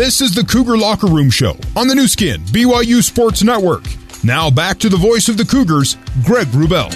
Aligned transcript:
This 0.00 0.22
is 0.22 0.34
the 0.34 0.42
Cougar 0.42 0.78
Locker 0.78 1.08
Room 1.08 1.28
Show 1.28 1.58
on 1.76 1.86
the 1.86 1.94
Nu 1.94 2.08
Skin, 2.08 2.40
BYU 2.44 3.02
Sports 3.02 3.42
Network. 3.42 3.84
Now 4.24 4.50
back 4.50 4.78
to 4.78 4.88
the 4.88 4.96
voice 4.96 5.28
of 5.28 5.36
the 5.36 5.44
Cougars, 5.44 5.98
Greg 6.24 6.46
Wrubell. 6.46 6.88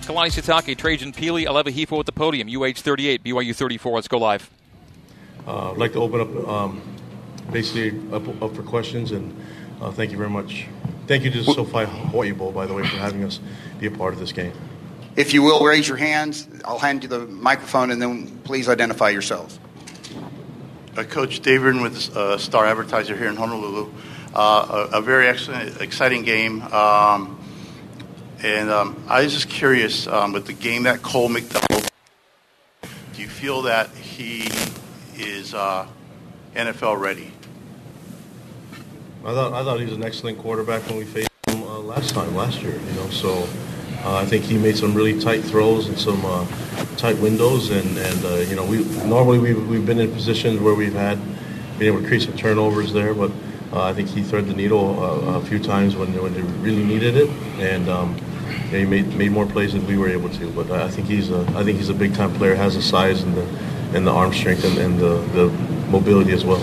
Kalani 0.00 0.30
Sitake, 0.30 0.78
Trajan 0.78 1.12
Pili, 1.12 1.44
Aleva 1.44 1.70
Hifo 1.70 2.00
at 2.00 2.06
the 2.06 2.12
podium, 2.12 2.48
UH 2.48 2.80
38, 2.80 3.22
BYU 3.22 3.54
34. 3.54 3.96
Let's 3.96 4.08
go 4.08 4.16
live. 4.16 4.48
Uh, 5.46 5.72
I'd 5.72 5.76
like 5.76 5.92
to 5.92 5.98
open 6.00 6.22
up 6.22 6.48
um, 6.48 6.80
basically 7.52 7.90
up, 8.14 8.26
up, 8.42 8.54
for 8.56 8.62
questions 8.62 9.12
and 9.12 9.38
uh, 9.82 9.90
thank 9.90 10.10
you 10.10 10.16
very 10.16 10.30
much. 10.30 10.68
Thank 11.06 11.24
you 11.24 11.30
to 11.30 11.42
the 11.42 11.52
SoFi 11.52 11.84
Hawaii 11.84 12.32
Bowl, 12.32 12.50
by 12.50 12.64
the 12.64 12.72
way, 12.72 12.82
for 12.82 12.96
having 12.96 13.24
us 13.24 13.40
be 13.78 13.88
a 13.88 13.90
part 13.90 14.14
of 14.14 14.20
this 14.20 14.32
game. 14.32 14.54
If 15.16 15.34
you 15.34 15.42
will, 15.42 15.62
raise 15.62 15.86
your 15.86 15.98
hands. 15.98 16.48
I'll 16.64 16.78
hand 16.78 17.02
you 17.02 17.10
the 17.10 17.26
microphone 17.26 17.90
and 17.90 18.00
then 18.00 18.38
please 18.38 18.70
identify 18.70 19.10
yourselves. 19.10 19.58
Uh, 20.96 21.04
Coach 21.04 21.38
David 21.40 21.80
with 21.80 22.16
uh, 22.16 22.36
Star 22.36 22.66
Advertiser 22.66 23.16
here 23.16 23.28
in 23.28 23.36
Honolulu. 23.36 23.88
Uh, 24.34 24.88
a, 24.92 24.98
a, 24.98 25.00
very 25.00 25.28
excellent, 25.28 25.80
exciting 25.80 26.24
game. 26.24 26.62
Um, 26.62 27.38
and 28.42 28.70
um, 28.70 29.04
I 29.08 29.22
was 29.22 29.32
just 29.32 29.48
curious 29.48 30.08
um, 30.08 30.32
with 30.32 30.46
the 30.46 30.52
game 30.52 30.84
that 30.84 31.00
Cole 31.00 31.28
McDonald, 31.28 31.88
do 33.12 33.22
you 33.22 33.28
feel 33.28 33.62
that 33.62 33.90
he 33.90 34.48
is 35.16 35.54
uh, 35.54 35.86
NFL 36.56 36.98
ready? 36.98 37.30
I 39.24 39.32
thought 39.32 39.52
I 39.52 39.62
thought 39.62 39.78
he 39.78 39.84
was 39.84 39.94
an 39.94 40.04
excellent 40.04 40.38
quarterback 40.38 40.82
when 40.88 40.96
we 40.96 41.04
faced 41.04 41.28
him 41.46 41.62
uh, 41.62 41.78
last 41.78 42.14
time, 42.14 42.34
last 42.34 42.62
year. 42.62 42.72
You 42.72 42.92
know, 42.94 43.08
so 43.10 43.46
uh, 44.04 44.16
I 44.16 44.24
think 44.24 44.44
he 44.44 44.58
made 44.58 44.76
some 44.76 44.94
really 44.94 45.20
tight 45.20 45.42
throws 45.44 45.86
and 45.86 45.98
some 45.98 46.24
tight 46.96 47.18
windows, 47.18 47.70
and 47.70 47.96
and 47.98 48.24
uh, 48.24 48.34
you 48.48 48.56
know 48.56 48.64
we 48.64 48.84
normally 49.06 49.38
we've, 49.38 49.68
we've 49.68 49.86
been 49.86 49.98
in 50.00 50.12
positions 50.12 50.60
where 50.60 50.74
we've 50.74 50.94
had 50.94 51.18
been 51.78 51.88
able 51.88 52.00
to 52.00 52.06
create 52.06 52.22
some 52.22 52.36
turnovers 52.36 52.92
there, 52.92 53.14
but 53.14 53.30
uh, 53.72 53.82
I 53.82 53.92
think 53.92 54.08
he 54.08 54.22
threaded 54.22 54.50
the 54.50 54.56
needle 54.56 55.02
uh, 55.02 55.38
a 55.38 55.44
few 55.44 55.58
times 55.58 55.96
when 55.96 56.12
when 56.22 56.34
they 56.34 56.42
really 56.42 56.84
needed 56.84 57.16
it, 57.16 57.30
and. 57.58 57.88
Um, 57.88 58.16
he 58.70 58.84
made 58.84 59.14
made 59.16 59.32
more 59.32 59.46
plays 59.46 59.72
than 59.72 59.84
we 59.86 59.96
were 59.98 60.08
able 60.08 60.28
to, 60.28 60.48
but 60.50 60.70
I 60.70 60.88
think 60.88 61.08
he's 61.08 61.30
a 61.30 61.40
I 61.56 61.64
think 61.64 61.78
he's 61.78 61.88
a 61.88 61.94
big 61.94 62.14
time 62.14 62.32
player. 62.34 62.54
Has 62.54 62.76
the 62.76 62.82
size 62.82 63.20
and 63.22 63.34
the 63.34 63.44
and 63.94 64.06
the 64.06 64.12
arm 64.12 64.32
strength 64.32 64.64
and, 64.64 64.78
and 64.78 64.98
the, 64.98 65.18
the 65.34 65.48
mobility 65.90 66.32
as 66.32 66.44
well. 66.44 66.60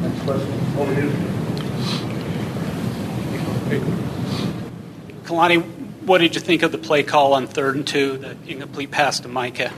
Next 0.00 0.20
question. 0.24 0.78
Over 0.78 0.94
here. 0.94 1.12
Kalani, 5.24 5.73
what 6.06 6.18
did 6.18 6.34
you 6.34 6.40
think 6.40 6.62
of 6.62 6.72
the 6.72 6.78
play 6.78 7.02
call 7.02 7.34
on 7.34 7.46
third 7.46 7.76
and 7.76 7.86
two, 7.86 8.18
that 8.18 8.36
incomplete 8.46 8.90
pass 8.90 9.20
to 9.20 9.28
Micah? 9.28 9.72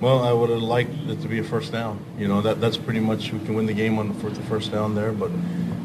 Well, 0.00 0.24
I 0.24 0.32
would 0.32 0.50
have 0.50 0.62
liked 0.62 0.90
it 1.08 1.20
to 1.22 1.28
be 1.28 1.38
a 1.38 1.44
first 1.44 1.70
down. 1.70 2.04
You 2.18 2.26
know, 2.26 2.40
that 2.42 2.60
that's 2.60 2.76
pretty 2.76 3.00
much 3.00 3.32
we 3.32 3.38
can 3.40 3.54
win 3.54 3.66
the 3.66 3.72
game 3.72 3.98
on 3.98 4.08
the, 4.08 4.28
the 4.30 4.42
first 4.42 4.72
down 4.72 4.96
there, 4.96 5.12
but 5.12 5.30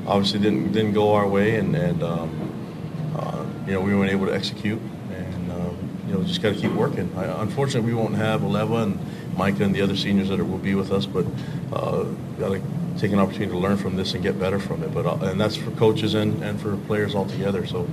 obviously 0.07 0.39
didn't 0.39 0.71
didn't 0.71 0.93
go 0.93 1.13
our 1.13 1.27
way, 1.27 1.57
and 1.57 1.75
and 1.75 2.01
um, 2.01 3.13
uh, 3.15 3.45
you 3.67 3.73
know 3.73 3.81
we 3.81 3.93
weren't 3.95 4.11
able 4.11 4.25
to 4.25 4.33
execute, 4.33 4.81
and 5.11 5.51
um, 5.51 5.77
you 6.07 6.13
know 6.13 6.23
just 6.23 6.41
got 6.41 6.55
to 6.55 6.59
keep 6.59 6.71
working. 6.71 7.11
I, 7.15 7.43
unfortunately, 7.43 7.91
we 7.91 7.95
won't 7.95 8.15
have 8.15 8.41
Aleva 8.41 8.83
and 8.83 9.37
Micah 9.37 9.63
and 9.63 9.75
the 9.75 9.81
other 9.81 9.95
seniors 9.95 10.29
that 10.29 10.43
will 10.43 10.57
be 10.57 10.73
with 10.73 10.91
us, 10.91 11.05
but 11.05 11.27
uh, 11.71 12.03
got 12.39 12.53
to 12.53 12.61
take 12.97 13.11
an 13.11 13.19
opportunity 13.19 13.51
to 13.51 13.57
learn 13.59 13.77
from 13.77 13.97
this 13.97 14.15
and 14.15 14.23
get 14.23 14.39
better 14.39 14.57
from 14.57 14.81
it. 14.81 14.91
But 14.95 15.05
uh, 15.05 15.25
and 15.27 15.39
that's 15.39 15.55
for 15.55 15.69
coaches 15.71 16.15
and, 16.15 16.43
and 16.43 16.59
for 16.59 16.75
players 16.75 17.13
altogether. 17.13 17.67
So 17.67 17.87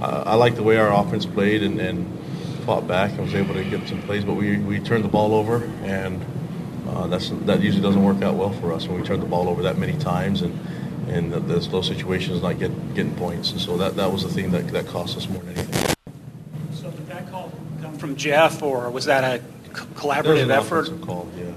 uh, 0.00 0.24
I 0.26 0.34
like 0.34 0.54
the 0.56 0.62
way 0.62 0.76
our 0.76 0.92
offense 0.92 1.26
played 1.26 1.62
and, 1.62 1.80
and 1.80 2.18
fought 2.64 2.86
back 2.86 3.10
and 3.12 3.20
was 3.20 3.34
able 3.34 3.54
to 3.54 3.64
get 3.64 3.88
some 3.88 4.02
plays, 4.02 4.24
but 4.24 4.34
we, 4.34 4.58
we 4.58 4.80
turned 4.80 5.04
the 5.04 5.08
ball 5.08 5.34
over 5.34 5.64
and. 5.82 6.24
Uh, 6.88 7.06
that's 7.06 7.28
that 7.46 7.60
usually 7.60 7.82
doesn't 7.82 8.02
work 8.02 8.20
out 8.20 8.34
well 8.34 8.50
for 8.50 8.72
us 8.72 8.88
when 8.88 9.00
we 9.00 9.06
turn 9.06 9.20
the 9.20 9.26
ball 9.26 9.48
over 9.48 9.62
that 9.62 9.78
many 9.78 9.96
times 9.98 10.42
and 10.42 10.58
and 11.10 11.32
those, 11.32 11.68
those 11.68 11.86
situations 11.86 12.42
not 12.42 12.58
get, 12.58 12.70
getting 12.94 13.14
points. 13.16 13.50
And 13.52 13.60
so 13.60 13.76
that, 13.78 13.96
that 13.96 14.10
was 14.10 14.22
the 14.22 14.28
thing 14.28 14.50
that, 14.52 14.68
that 14.68 14.86
cost 14.86 15.16
us 15.16 15.28
more 15.28 15.42
than 15.42 15.56
anything. 15.56 15.94
So 16.72 16.90
did 16.90 17.06
that 17.08 17.30
call 17.30 17.52
come 17.82 17.98
from 17.98 18.16
Jeff, 18.16 18.62
or 18.62 18.90
was 18.90 19.06
that 19.06 19.24
a 19.24 19.42
collaborative 19.72 20.44
an 20.44 20.50
effort? 20.50 20.88
Call, 21.02 21.28
yeah. 21.36 21.50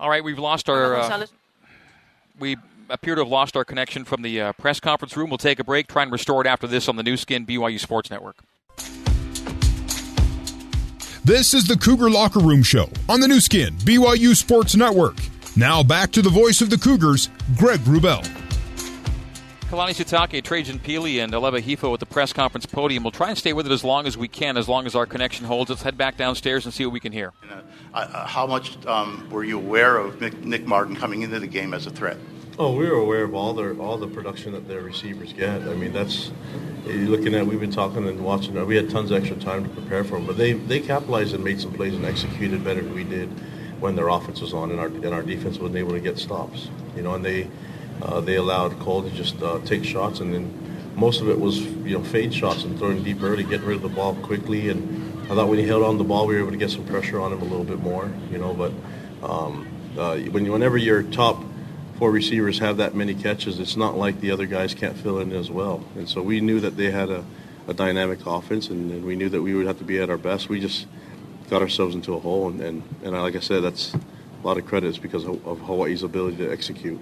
All 0.00 0.08
right, 0.08 0.24
we've 0.24 0.38
lost 0.38 0.70
our. 0.70 0.96
Uh, 0.96 1.26
we 2.38 2.56
appear 2.88 3.14
to 3.14 3.20
have 3.20 3.28
lost 3.28 3.54
our 3.54 3.66
connection 3.66 4.06
from 4.06 4.22
the 4.22 4.40
uh, 4.40 4.52
press 4.54 4.80
conference 4.80 5.14
room. 5.14 5.28
We'll 5.28 5.36
take 5.36 5.60
a 5.60 5.64
break, 5.64 5.88
try 5.88 6.02
and 6.02 6.10
restore 6.10 6.40
it 6.40 6.46
after 6.46 6.66
this 6.66 6.88
on 6.88 6.96
the 6.96 7.02
Nu 7.02 7.18
Skin 7.18 7.44
BYU 7.44 7.78
Sports 7.78 8.10
Network. 8.10 8.36
This 11.22 11.52
is 11.52 11.66
the 11.66 11.76
Cougar 11.76 12.08
Locker 12.08 12.40
Room 12.40 12.62
Show 12.62 12.88
on 13.10 13.20
the 13.20 13.28
Nu 13.28 13.40
Skin, 13.40 13.74
BYU 13.76 14.34
Sports 14.34 14.74
Network. 14.74 15.16
Now 15.54 15.82
back 15.82 16.12
to 16.12 16.22
the 16.22 16.30
voice 16.30 16.62
of 16.62 16.70
the 16.70 16.78
Cougars, 16.78 17.28
Greg 17.58 17.80
Wrubell. 17.80 18.39
Kalani 19.70 19.94
Sitake, 19.94 20.42
Trajan 20.42 20.80
Pili, 20.80 21.22
and 21.22 21.32
Aleva 21.32 21.62
Hifo 21.62 21.94
at 21.94 22.00
the 22.00 22.06
press 22.06 22.32
conference 22.32 22.66
podium. 22.66 23.04
We'll 23.04 23.12
try 23.12 23.28
and 23.28 23.38
stay 23.38 23.52
with 23.52 23.66
it 23.66 23.72
as 23.72 23.84
long 23.84 24.04
as 24.04 24.18
we 24.18 24.26
can, 24.26 24.56
as 24.56 24.68
long 24.68 24.84
as 24.84 24.96
our 24.96 25.06
connection 25.06 25.46
holds. 25.46 25.70
Let's 25.70 25.82
head 25.82 25.96
back 25.96 26.16
downstairs 26.16 26.64
and 26.64 26.74
see 26.74 26.84
what 26.84 26.92
we 26.92 26.98
can 26.98 27.12
hear. 27.12 27.32
Uh, 27.48 27.60
uh, 27.94 28.26
how 28.26 28.48
much 28.48 28.84
um, 28.86 29.30
were 29.30 29.44
you 29.44 29.58
aware 29.58 29.96
of 29.96 30.20
Nick, 30.20 30.42
Nick 30.42 30.66
Mardner 30.66 30.98
coming 30.98 31.22
into 31.22 31.38
the 31.38 31.46
game 31.46 31.72
as 31.72 31.86
a 31.86 31.90
threat? 31.90 32.16
Oh, 32.58 32.74
we 32.74 32.90
were 32.90 32.96
aware 32.96 33.22
of 33.22 33.32
all 33.32 33.54
their 33.54 33.76
all 33.76 33.96
the 33.96 34.08
production 34.08 34.54
that 34.54 34.66
their 34.66 34.80
receivers 34.80 35.32
get. 35.32 35.62
I 35.62 35.74
mean, 35.74 35.92
that's 35.92 36.32
you're 36.84 37.08
looking 37.08 37.32
at. 37.36 37.46
We've 37.46 37.60
been 37.60 37.70
talking 37.70 38.08
and 38.08 38.24
watching. 38.24 38.66
We 38.66 38.74
had 38.74 38.90
tons 38.90 39.12
of 39.12 39.18
extra 39.18 39.36
time 39.36 39.62
to 39.62 39.70
prepare 39.70 40.02
for 40.02 40.16
them, 40.16 40.26
but 40.26 40.36
they 40.36 40.54
they 40.54 40.80
capitalized 40.80 41.32
and 41.32 41.44
made 41.44 41.60
some 41.60 41.72
plays 41.72 41.94
and 41.94 42.04
executed 42.04 42.64
better 42.64 42.82
than 42.82 42.92
we 42.92 43.04
did 43.04 43.28
when 43.78 43.94
their 43.94 44.08
offense 44.08 44.40
was 44.40 44.52
on 44.52 44.72
and 44.72 44.80
our 44.80 44.88
and 44.88 45.14
our 45.14 45.22
defense 45.22 45.58
wasn't 45.58 45.76
able 45.76 45.92
to 45.92 46.00
get 46.00 46.18
stops. 46.18 46.70
You 46.96 47.02
know, 47.02 47.14
and 47.14 47.24
they 47.24 47.48
uh, 48.02 48.20
they 48.20 48.36
allowed 48.36 48.78
Cole 48.80 49.02
to 49.02 49.10
just 49.10 49.42
uh, 49.42 49.58
take 49.64 49.84
shots, 49.84 50.20
and 50.20 50.32
then 50.32 50.92
most 50.96 51.20
of 51.20 51.28
it 51.28 51.38
was 51.38 51.58
you 51.60 51.96
know 51.96 52.04
fade 52.04 52.32
shots 52.34 52.64
and 52.64 52.78
throwing 52.78 53.02
deep 53.02 53.22
early, 53.22 53.44
getting 53.44 53.66
rid 53.66 53.76
of 53.76 53.82
the 53.82 53.88
ball 53.88 54.14
quickly. 54.16 54.68
And 54.68 55.22
I 55.30 55.34
thought 55.34 55.48
when 55.48 55.58
he 55.58 55.66
held 55.66 55.82
on 55.82 55.98
the 55.98 56.04
ball, 56.04 56.26
we 56.26 56.34
were 56.34 56.40
able 56.40 56.52
to 56.52 56.56
get 56.56 56.70
some 56.70 56.84
pressure 56.84 57.20
on 57.20 57.32
him 57.32 57.40
a 57.40 57.44
little 57.44 57.64
bit 57.64 57.80
more. 57.80 58.10
You 58.30 58.38
know, 58.38 58.54
but 58.54 58.72
um, 59.22 59.68
uh, 59.98 60.16
when 60.18 60.50
whenever 60.50 60.76
your 60.76 61.02
top 61.02 61.42
four 62.00 62.10
receivers 62.10 62.58
have 62.58 62.78
that 62.78 62.94
many 62.94 63.14
catches, 63.14 63.60
it's 63.60 63.76
not 63.76 63.96
like 63.96 64.20
the 64.20 64.30
other 64.30 64.46
guys 64.46 64.72
can't 64.72 64.96
fill 64.96 65.18
in 65.18 65.32
as 65.32 65.50
well. 65.50 65.84
And 65.96 66.08
so 66.08 66.22
we 66.22 66.40
knew 66.40 66.58
that 66.60 66.74
they 66.78 66.90
had 66.90 67.10
a, 67.10 67.22
a 67.68 67.74
dynamic 67.74 68.24
offense, 68.24 68.70
and, 68.70 68.90
and, 68.90 69.04
we 69.04 69.16
knew 69.16 69.28
that 69.28 69.42
we 69.42 69.54
would 69.54 69.66
have 69.66 69.76
to 69.78 69.84
be 69.84 69.98
at 69.98 70.08
our 70.08 70.16
best. 70.16 70.48
We 70.48 70.60
just 70.60 70.86
got 71.50 71.60
ourselves 71.60 71.94
into 71.94 72.14
a 72.14 72.18
hole, 72.18 72.48
and, 72.48 72.60
and, 72.62 72.82
and 73.02 73.12
like 73.12 73.36
I 73.36 73.40
said, 73.40 73.62
that's 73.62 73.92
a 73.92 74.46
lot 74.46 74.56
of 74.56 74.64
credit 74.64 74.86
is 74.86 74.98
because 74.98 75.26
of, 75.26 75.46
of 75.46 75.60
Hawaii's 75.60 76.02
ability 76.02 76.38
to 76.38 76.50
execute. 76.50 76.98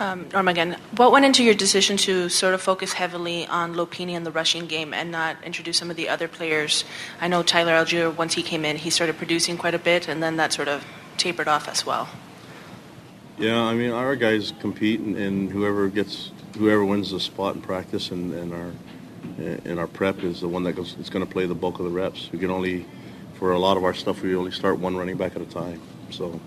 Um, 0.00 0.26
again, 0.48 0.78
what 0.96 1.12
went 1.12 1.26
into 1.26 1.44
your 1.44 1.52
decision 1.52 1.98
to 1.98 2.30
sort 2.30 2.54
of 2.54 2.62
focus 2.62 2.94
heavily 2.94 3.46
on 3.46 3.74
Lopini 3.74 4.12
in 4.12 4.24
the 4.24 4.30
rushing 4.30 4.64
game 4.64 4.94
and 4.94 5.10
not 5.10 5.36
introduce 5.44 5.76
some 5.76 5.90
of 5.90 5.96
the 5.96 6.08
other 6.08 6.26
players? 6.26 6.84
I 7.20 7.28
know 7.28 7.42
Tyler 7.42 7.72
Allgeier, 7.72 8.16
once 8.16 8.32
he 8.32 8.42
came 8.42 8.64
in, 8.64 8.78
he 8.78 8.88
started 8.88 9.18
producing 9.18 9.58
quite 9.58 9.74
a 9.74 9.78
bit, 9.78 10.08
and 10.08 10.22
then 10.22 10.38
that 10.38 10.54
sort 10.54 10.68
of 10.68 10.86
tapered 11.18 11.48
off 11.48 11.68
as 11.68 11.84
well. 11.84 12.08
Yeah, 13.36 13.60
I 13.60 13.74
mean, 13.74 13.90
our 13.90 14.16
guys 14.16 14.54
compete, 14.60 15.00
and, 15.00 15.18
and 15.18 15.50
whoever 15.52 15.88
gets, 15.88 16.30
whoever 16.56 16.82
wins 16.82 17.10
the 17.10 17.20
spot 17.20 17.54
in 17.54 17.60
practice 17.60 18.10
and, 18.10 18.32
and 18.32 18.54
our 18.54 18.72
and 19.38 19.78
our 19.78 19.86
prep 19.86 20.24
is 20.24 20.40
the 20.40 20.48
one 20.48 20.62
that 20.64 20.72
goes. 20.72 20.96
It's 20.98 21.10
going 21.10 21.24
to 21.24 21.30
play 21.30 21.44
the 21.44 21.54
bulk 21.54 21.78
of 21.78 21.84
the 21.84 21.90
reps. 21.90 22.30
We 22.32 22.38
can 22.38 22.50
only, 22.50 22.86
for 23.34 23.52
a 23.52 23.58
lot 23.58 23.76
of 23.76 23.84
our 23.84 23.92
stuff, 23.92 24.22
we 24.22 24.34
only 24.34 24.50
start 24.50 24.78
one 24.78 24.96
running 24.96 25.18
back 25.18 25.36
at 25.36 25.42
a 25.42 25.46
time. 25.46 25.80
So, 26.10 26.40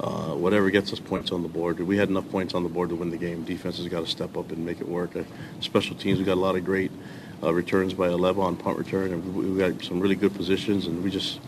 uh, 0.00 0.34
whatever 0.34 0.70
gets 0.70 0.92
us 0.92 1.00
points 1.00 1.32
on 1.32 1.42
the 1.42 1.48
board. 1.48 1.80
We 1.80 1.96
had 1.96 2.08
enough 2.08 2.28
points 2.30 2.54
on 2.54 2.62
the 2.62 2.68
board 2.68 2.90
to 2.90 2.94
win 2.94 3.10
the 3.10 3.16
game. 3.16 3.44
Defense 3.44 3.78
has 3.78 3.88
got 3.88 4.00
to 4.00 4.06
step 4.06 4.36
up 4.36 4.50
and 4.52 4.64
make 4.64 4.80
it 4.80 4.88
work. 4.88 5.16
Uh, 5.16 5.22
special 5.60 5.96
teams, 5.96 6.18
we 6.18 6.24
got 6.24 6.34
a 6.34 6.40
lot 6.40 6.56
of 6.56 6.64
great 6.64 6.92
uh, 7.42 7.52
returns 7.52 7.94
by 7.94 8.08
Aleva 8.08 8.40
on 8.40 8.56
punt 8.56 8.78
return, 8.78 9.12
and 9.12 9.34
we, 9.34 9.50
we 9.50 9.58
got 9.58 9.84
some 9.84 10.00
really 10.00 10.14
good 10.14 10.34
positions, 10.34 10.86
and 10.86 11.02
we 11.02 11.10
just 11.10 11.40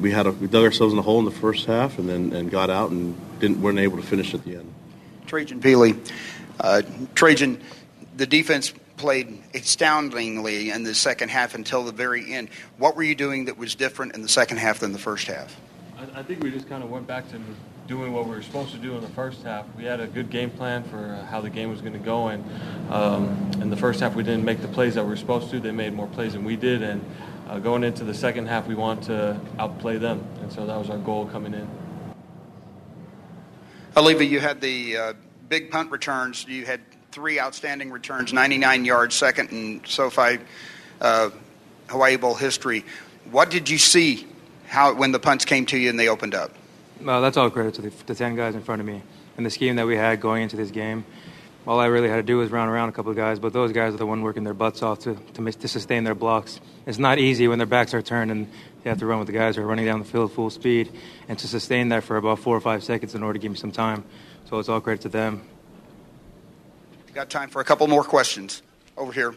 we 0.00 0.10
had 0.10 0.26
a, 0.26 0.32
we 0.32 0.46
dug 0.46 0.64
ourselves 0.64 0.92
in 0.92 0.98
a 0.98 1.02
hole 1.02 1.18
in 1.18 1.24
the 1.24 1.30
first 1.30 1.66
half, 1.66 1.98
and 1.98 2.08
then 2.08 2.32
and 2.32 2.50
got 2.50 2.70
out 2.70 2.90
and 2.90 3.16
didn't 3.40 3.60
weren't 3.60 3.78
able 3.78 3.96
to 3.96 4.02
finish 4.02 4.34
at 4.34 4.44
the 4.44 4.56
end. 4.56 4.72
Trajan 5.26 5.60
Pili, 5.60 5.98
uh, 6.60 6.82
Trajan, 7.14 7.60
the 8.16 8.26
defense 8.26 8.72
played 8.96 9.42
astoundingly 9.54 10.70
in 10.70 10.82
the 10.82 10.94
second 10.94 11.28
half 11.28 11.54
until 11.54 11.84
the 11.84 11.92
very 11.92 12.32
end. 12.32 12.48
What 12.78 12.96
were 12.96 13.02
you 13.02 13.14
doing 13.14 13.44
that 13.46 13.58
was 13.58 13.74
different 13.74 14.14
in 14.14 14.22
the 14.22 14.28
second 14.28 14.56
half 14.58 14.78
than 14.78 14.92
the 14.92 14.98
first 14.98 15.26
half? 15.26 15.54
I, 15.98 16.20
I 16.20 16.22
think 16.22 16.42
we 16.42 16.50
just 16.50 16.68
kind 16.68 16.82
of 16.82 16.90
went 16.90 17.06
back 17.06 17.28
to 17.30 17.40
doing 17.86 18.12
what 18.12 18.24
we 18.24 18.32
were 18.32 18.42
supposed 18.42 18.72
to 18.72 18.78
do 18.78 18.94
in 18.96 19.00
the 19.00 19.08
first 19.08 19.42
half. 19.42 19.64
We 19.76 19.84
had 19.84 20.00
a 20.00 20.06
good 20.06 20.30
game 20.30 20.50
plan 20.50 20.82
for 20.84 21.14
how 21.30 21.40
the 21.40 21.50
game 21.50 21.70
was 21.70 21.80
going 21.80 21.92
to 21.92 21.98
go, 21.98 22.28
and 22.28 22.44
um, 22.90 23.50
in 23.60 23.70
the 23.70 23.76
first 23.76 24.00
half 24.00 24.14
we 24.14 24.22
didn't 24.22 24.44
make 24.44 24.60
the 24.60 24.68
plays 24.68 24.94
that 24.94 25.04
we 25.04 25.10
were 25.10 25.16
supposed 25.16 25.50
to. 25.50 25.60
They 25.60 25.70
made 25.70 25.92
more 25.92 26.08
plays 26.08 26.32
than 26.32 26.44
we 26.44 26.56
did, 26.56 26.82
and 26.82 27.04
uh, 27.48 27.58
going 27.58 27.84
into 27.84 28.04
the 28.04 28.14
second 28.14 28.46
half 28.46 28.66
we 28.66 28.74
want 28.74 29.04
to 29.04 29.40
outplay 29.58 29.98
them, 29.98 30.26
and 30.40 30.52
so 30.52 30.66
that 30.66 30.76
was 30.76 30.90
our 30.90 30.98
goal 30.98 31.26
coming 31.26 31.54
in. 31.54 31.68
Aleva, 33.94 34.28
you 34.28 34.40
had 34.40 34.60
the 34.60 34.96
uh, 34.96 35.12
big 35.48 35.70
punt 35.70 35.90
returns. 35.90 36.44
You 36.46 36.66
had 36.66 36.80
three 37.12 37.40
outstanding 37.40 37.90
returns, 37.90 38.32
99 38.32 38.84
yards, 38.84 39.14
second 39.14 39.50
in 39.50 39.82
SoFi 39.86 40.38
uh, 41.00 41.30
Hawaii 41.88 42.16
Bowl 42.16 42.34
history. 42.34 42.84
What 43.30 43.50
did 43.50 43.70
you 43.70 43.78
see 43.78 44.26
how 44.66 44.92
when 44.94 45.12
the 45.12 45.18
punts 45.18 45.44
came 45.44 45.66
to 45.66 45.78
you 45.78 45.88
and 45.88 45.98
they 45.98 46.08
opened 46.08 46.34
up? 46.34 46.50
Well, 47.00 47.20
that's 47.20 47.36
all 47.36 47.50
credit 47.50 47.74
to 47.74 47.82
the, 47.82 47.92
the 48.06 48.14
10 48.14 48.36
guys 48.36 48.54
in 48.54 48.62
front 48.62 48.80
of 48.80 48.86
me 48.86 49.02
and 49.36 49.44
the 49.44 49.50
scheme 49.50 49.76
that 49.76 49.86
we 49.86 49.96
had 49.96 50.20
going 50.20 50.42
into 50.42 50.56
this 50.56 50.70
game. 50.70 51.04
All 51.66 51.80
I 51.80 51.86
really 51.86 52.08
had 52.08 52.16
to 52.16 52.22
do 52.22 52.38
was 52.38 52.50
round 52.50 52.70
around 52.70 52.88
a 52.88 52.92
couple 52.92 53.10
of 53.10 53.16
guys, 53.16 53.40
but 53.40 53.52
those 53.52 53.72
guys 53.72 53.92
are 53.92 53.96
the 53.96 54.06
one 54.06 54.22
working 54.22 54.44
their 54.44 54.54
butts 54.54 54.82
off 54.82 55.00
to, 55.00 55.16
to, 55.34 55.52
to 55.52 55.68
sustain 55.68 56.04
their 56.04 56.14
blocks. 56.14 56.60
It's 56.86 56.98
not 56.98 57.18
easy 57.18 57.48
when 57.48 57.58
their 57.58 57.66
backs 57.66 57.92
are 57.92 58.02
turned 58.02 58.30
and 58.30 58.48
they 58.82 58.90
have 58.90 59.00
to 59.00 59.06
run 59.06 59.18
with 59.18 59.26
the 59.26 59.32
guys 59.32 59.56
who 59.56 59.62
are 59.62 59.66
running 59.66 59.84
down 59.84 59.98
the 59.98 60.04
field 60.04 60.32
full 60.32 60.48
speed 60.48 60.92
and 61.28 61.38
to 61.38 61.48
sustain 61.48 61.88
that 61.88 62.04
for 62.04 62.16
about 62.16 62.38
four 62.38 62.56
or 62.56 62.60
five 62.60 62.84
seconds 62.84 63.14
in 63.14 63.22
order 63.22 63.34
to 63.34 63.38
give 63.40 63.50
me 63.50 63.58
some 63.58 63.72
time. 63.72 64.04
So 64.48 64.58
it's 64.60 64.68
all 64.68 64.80
credit 64.80 65.02
to 65.02 65.08
them. 65.08 65.42
Got 67.12 67.30
time 67.30 67.48
for 67.48 67.60
a 67.60 67.64
couple 67.64 67.88
more 67.88 68.04
questions. 68.04 68.62
Over 68.96 69.12
here. 69.12 69.34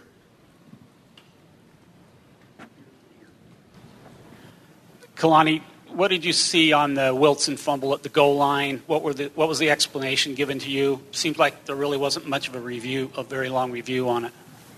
Kalani, 5.16 5.62
what 5.94 6.10
did 6.10 6.24
you 6.26 6.34
see 6.34 6.74
on 6.74 6.94
the 6.94 7.14
Wilson 7.14 7.58
fumble 7.58 7.94
at 7.94 8.04
the 8.04 8.10
goal 8.10 8.36
line? 8.36 8.82
What 8.88 9.04
were 9.04 9.14
the 9.14 9.32
what 9.36 9.48
was 9.48 9.60
the 9.60 9.70
explanation 9.70 10.36
given 10.36 10.60
to 10.60 10.70
you? 10.70 11.02
Seemed 11.12 11.38
like 11.38 11.66
there 11.66 11.76
really 11.76 11.98
wasn't 11.98 12.28
much 12.28 12.48
of 12.48 12.56
a 12.56 12.60
review, 12.60 13.12
a 13.18 13.24
very 13.24 13.50
long 13.50 13.72
review 13.72 14.10
on 14.10 14.26
it. 14.26 14.34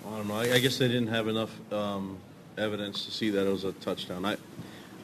I 0.07 0.17
don't 0.17 0.27
know. 0.27 0.35
I, 0.35 0.53
I 0.53 0.59
guess 0.59 0.77
they 0.77 0.87
didn't 0.87 1.07
have 1.07 1.27
enough 1.27 1.51
um, 1.71 2.17
evidence 2.57 3.05
to 3.05 3.11
see 3.11 3.29
that 3.31 3.45
it 3.45 3.51
was 3.51 3.63
a 3.63 3.71
touchdown. 3.73 4.25
I, 4.25 4.37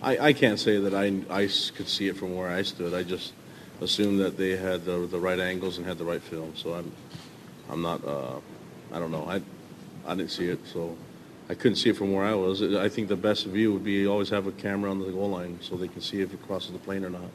I, 0.01 0.17
I 0.17 0.33
can't 0.33 0.59
say 0.59 0.77
that 0.77 0.93
I, 0.93 1.05
I 1.29 1.47
could 1.75 1.87
see 1.87 2.07
it 2.07 2.17
from 2.17 2.35
where 2.35 2.49
I 2.49 2.61
stood. 2.63 2.93
I 2.93 3.03
just 3.03 3.33
assumed 3.81 4.19
that 4.19 4.37
they 4.37 4.55
had 4.55 4.85
the, 4.85 5.07
the 5.07 5.19
right 5.19 5.39
angles 5.39 5.77
and 5.77 5.85
had 5.85 5.97
the 5.97 6.05
right 6.05 6.21
film. 6.21 6.55
So 6.55 6.73
I'm 6.73 6.91
I'm 7.69 7.81
not. 7.81 8.03
Uh, 8.05 8.39
I 8.91 8.99
don't 8.99 9.11
know. 9.11 9.25
I 9.27 9.41
I 10.05 10.15
didn't 10.15 10.31
see 10.31 10.47
it, 10.47 10.59
so 10.65 10.97
I 11.49 11.53
couldn't 11.53 11.77
see 11.77 11.89
it 11.89 11.97
from 11.97 12.11
where 12.11 12.25
I 12.25 12.33
was. 12.33 12.61
I 12.61 12.89
think 12.89 13.07
the 13.07 13.15
best 13.15 13.45
view 13.45 13.73
would 13.73 13.83
be 13.83 14.05
always 14.05 14.29
have 14.29 14.47
a 14.47 14.51
camera 14.51 14.91
on 14.91 14.99
the 14.99 15.11
goal 15.11 15.29
line 15.29 15.59
so 15.61 15.75
they 15.75 15.87
can 15.87 16.01
see 16.01 16.21
if 16.21 16.33
it 16.33 16.45
crosses 16.45 16.71
the 16.71 16.79
plane 16.79 17.05
or 17.05 17.09
not. 17.09 17.29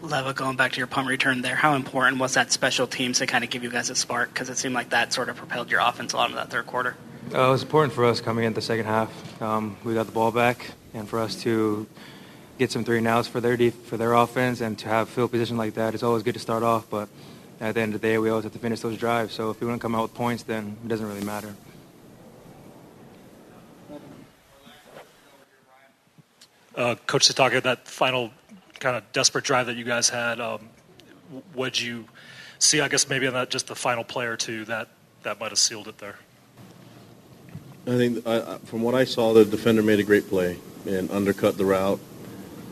Leva, 0.00 0.34
going 0.34 0.56
back 0.56 0.72
to 0.72 0.78
your 0.78 0.86
punt 0.86 1.08
return 1.08 1.42
there, 1.42 1.54
how 1.54 1.74
important 1.74 2.20
was 2.20 2.34
that 2.34 2.52
special 2.52 2.86
teams 2.86 3.18
to 3.18 3.26
kind 3.26 3.42
of 3.42 3.50
give 3.50 3.62
you 3.62 3.70
guys 3.70 3.90
a 3.90 3.94
spark? 3.94 4.32
Because 4.32 4.50
it 4.50 4.58
seemed 4.58 4.74
like 4.74 4.90
that 4.90 5.12
sort 5.12 5.28
of 5.28 5.36
propelled 5.36 5.70
your 5.70 5.80
offense 5.80 6.12
a 6.12 6.16
lot 6.16 6.30
in 6.30 6.36
that 6.36 6.50
third 6.50 6.66
quarter. 6.66 6.96
Uh, 7.32 7.48
it 7.48 7.50
was 7.50 7.62
important 7.62 7.92
for 7.92 8.04
us 8.04 8.20
coming 8.20 8.44
into 8.44 8.56
the 8.56 8.62
second 8.62 8.84
half. 8.84 9.42
Um, 9.42 9.76
we 9.82 9.94
got 9.94 10.06
the 10.06 10.12
ball 10.12 10.30
back, 10.30 10.72
and 10.92 11.08
for 11.08 11.20
us 11.20 11.40
to 11.42 11.86
get 12.58 12.70
some 12.70 12.84
three 12.84 12.98
and 12.98 13.06
outs 13.08 13.28
for 13.28 13.40
their 13.40 13.56
def- 13.56 13.74
for 13.74 13.96
their 13.96 14.12
offense 14.12 14.60
and 14.60 14.78
to 14.78 14.88
have 14.88 15.08
field 15.08 15.30
position 15.30 15.56
like 15.56 15.74
that, 15.74 15.94
it's 15.94 16.02
always 16.02 16.22
good 16.22 16.34
to 16.34 16.40
start 16.40 16.62
off. 16.62 16.88
But 16.90 17.08
at 17.60 17.74
the 17.74 17.80
end 17.80 17.94
of 17.94 18.00
the 18.00 18.06
day, 18.06 18.18
we 18.18 18.28
always 18.28 18.44
have 18.44 18.52
to 18.52 18.58
finish 18.58 18.80
those 18.80 18.98
drives. 18.98 19.32
So 19.32 19.50
if 19.50 19.60
we 19.60 19.66
want 19.66 19.80
to 19.80 19.82
come 19.82 19.94
out 19.94 20.02
with 20.02 20.14
points, 20.14 20.42
then 20.42 20.76
it 20.84 20.88
doesn't 20.88 21.06
really 21.06 21.24
matter. 21.24 21.54
Uh, 26.76 26.96
Coach 27.06 27.28
Sitake, 27.28 27.62
that 27.62 27.86
final 27.86 28.30
kind 28.80 28.96
of 28.96 29.12
desperate 29.12 29.44
drive 29.44 29.66
that 29.66 29.76
you 29.76 29.84
guys 29.84 30.08
had, 30.08 30.40
um, 30.40 30.68
would 31.54 31.80
you 31.80 32.06
see? 32.58 32.80
I 32.80 32.88
guess 32.88 33.08
maybe 33.08 33.26
on 33.26 33.34
that 33.34 33.50
just 33.50 33.68
the 33.68 33.74
final 33.74 34.04
play 34.04 34.26
or 34.26 34.36
two 34.36 34.64
that 34.66 34.88
that 35.22 35.40
might 35.40 35.50
have 35.50 35.58
sealed 35.58 35.88
it 35.88 35.98
there. 35.98 36.16
I 37.86 37.96
think 37.96 38.26
uh, 38.26 38.58
from 38.58 38.82
what 38.82 38.94
I 38.94 39.04
saw, 39.04 39.32
the 39.32 39.44
defender 39.44 39.82
made 39.82 40.00
a 40.00 40.02
great 40.02 40.28
play 40.28 40.58
and 40.86 41.10
undercut 41.10 41.58
the 41.58 41.64
route. 41.64 42.00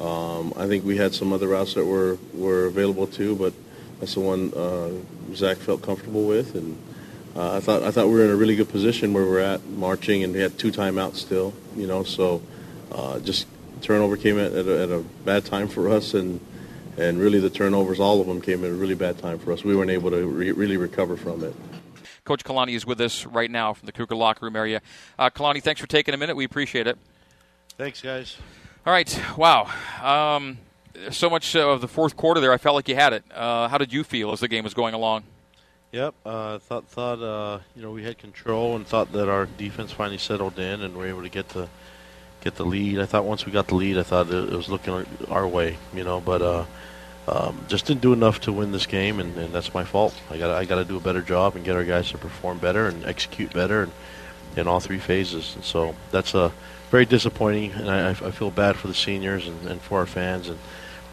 Um, 0.00 0.52
I 0.56 0.66
think 0.66 0.84
we 0.84 0.96
had 0.96 1.14
some 1.14 1.32
other 1.32 1.48
routes 1.48 1.74
that 1.74 1.84
were, 1.84 2.18
were 2.34 2.66
available 2.66 3.06
too, 3.06 3.36
but 3.36 3.52
that's 4.00 4.14
the 4.14 4.20
one 4.20 4.52
uh, 4.54 4.90
Zach 5.34 5.58
felt 5.58 5.82
comfortable 5.82 6.24
with, 6.24 6.54
and 6.54 6.76
uh, 7.36 7.56
I 7.56 7.60
thought 7.60 7.82
I 7.82 7.90
thought 7.90 8.08
we 8.08 8.14
were 8.14 8.24
in 8.24 8.30
a 8.30 8.36
really 8.36 8.56
good 8.56 8.68
position 8.68 9.12
where 9.12 9.24
we're 9.24 9.38
at 9.38 9.64
marching, 9.66 10.24
and 10.24 10.32
we 10.32 10.40
had 10.40 10.58
two 10.58 10.72
timeouts 10.72 11.16
still, 11.16 11.54
you 11.76 11.86
know. 11.86 12.02
So 12.02 12.42
uh, 12.90 13.20
just 13.20 13.46
turnover 13.82 14.16
came 14.16 14.38
at, 14.38 14.52
at, 14.52 14.66
a, 14.66 14.82
at, 14.82 14.90
a, 14.90 15.00
bad 15.24 15.44
time 15.44 15.68
for 15.68 15.88
us, 15.88 16.14
and 16.14 16.40
and 16.96 17.18
really 17.18 17.40
the 17.40 17.50
turnovers, 17.50 18.00
all 18.00 18.20
of 18.20 18.26
them 18.26 18.40
came 18.40 18.64
at 18.64 18.70
a 18.70 18.74
really 18.74 18.94
bad 18.94 19.18
time 19.18 19.38
for 19.38 19.52
us. 19.52 19.64
We 19.64 19.74
weren't 19.74 19.90
able 19.90 20.10
to 20.10 20.26
re- 20.26 20.52
really 20.52 20.76
recover 20.76 21.16
from 21.16 21.42
it. 21.42 21.54
Coach 22.24 22.44
Kalani 22.44 22.74
is 22.74 22.86
with 22.86 23.00
us 23.00 23.24
right 23.26 23.50
now 23.50 23.72
from 23.72 23.86
the 23.86 23.92
Cougar 23.92 24.14
locker 24.14 24.44
room 24.44 24.56
area. 24.56 24.80
Uh, 25.18 25.30
Kalani, 25.30 25.62
thanks 25.62 25.80
for 25.80 25.86
taking 25.86 26.14
a 26.14 26.16
minute. 26.16 26.36
We 26.36 26.44
appreciate 26.44 26.86
it. 26.86 26.98
Thanks, 27.78 28.00
guys. 28.00 28.36
All 28.86 28.92
right. 28.92 29.20
Wow. 29.36 29.70
Um, 30.02 30.58
so 31.10 31.30
much 31.30 31.56
of 31.56 31.80
the 31.80 31.88
fourth 31.88 32.16
quarter 32.16 32.40
there, 32.40 32.52
I 32.52 32.58
felt 32.58 32.76
like 32.76 32.88
you 32.88 32.94
had 32.94 33.12
it. 33.12 33.24
Uh, 33.34 33.68
how 33.68 33.78
did 33.78 33.92
you 33.92 34.04
feel 34.04 34.32
as 34.32 34.40
the 34.40 34.48
game 34.48 34.64
was 34.64 34.74
going 34.74 34.94
along? 34.94 35.24
Yep, 35.92 36.14
uh, 36.24 36.58
thought 36.58 36.88
thought 36.88 37.22
uh, 37.22 37.58
you 37.76 37.82
know 37.82 37.90
we 37.90 38.02
had 38.02 38.16
control 38.16 38.76
and 38.76 38.86
thought 38.86 39.12
that 39.12 39.28
our 39.28 39.44
defense 39.44 39.92
finally 39.92 40.16
settled 40.16 40.58
in 40.58 40.80
and 40.80 40.94
we 40.94 41.00
were 41.00 41.08
able 41.08 41.22
to 41.22 41.28
get 41.28 41.50
the 41.50 41.68
get 42.42 42.56
the 42.56 42.64
lead. 42.64 42.98
I 42.98 43.06
thought 43.06 43.24
once 43.24 43.46
we 43.46 43.52
got 43.52 43.68
the 43.68 43.74
lead, 43.74 43.98
I 43.98 44.02
thought 44.02 44.30
it 44.30 44.50
was 44.50 44.68
looking 44.68 45.06
our 45.30 45.46
way, 45.46 45.78
you 45.94 46.04
know, 46.04 46.20
but 46.20 46.42
uh, 46.42 46.64
um, 47.28 47.64
just 47.68 47.86
didn't 47.86 48.00
do 48.00 48.12
enough 48.12 48.40
to 48.42 48.52
win 48.52 48.72
this 48.72 48.86
game, 48.86 49.20
and, 49.20 49.36
and 49.36 49.54
that's 49.54 49.72
my 49.72 49.84
fault. 49.84 50.14
I 50.30 50.38
got 50.38 50.50
I 50.50 50.64
got 50.64 50.76
to 50.76 50.84
do 50.84 50.96
a 50.96 51.00
better 51.00 51.22
job 51.22 51.56
and 51.56 51.64
get 51.64 51.76
our 51.76 51.84
guys 51.84 52.10
to 52.10 52.18
perform 52.18 52.58
better 52.58 52.86
and 52.88 53.04
execute 53.04 53.52
better, 53.52 53.84
and 53.84 53.92
in 54.56 54.66
all 54.68 54.80
three 54.80 54.98
phases. 54.98 55.54
And 55.54 55.64
so 55.64 55.94
that's 56.10 56.34
uh, 56.34 56.50
very 56.90 57.06
disappointing, 57.06 57.72
and 57.72 57.90
I, 57.90 58.10
I 58.10 58.30
feel 58.30 58.50
bad 58.50 58.76
for 58.76 58.88
the 58.88 58.94
seniors 58.94 59.46
and, 59.46 59.66
and 59.66 59.80
for 59.80 60.00
our 60.00 60.06
fans, 60.06 60.48
and 60.48 60.58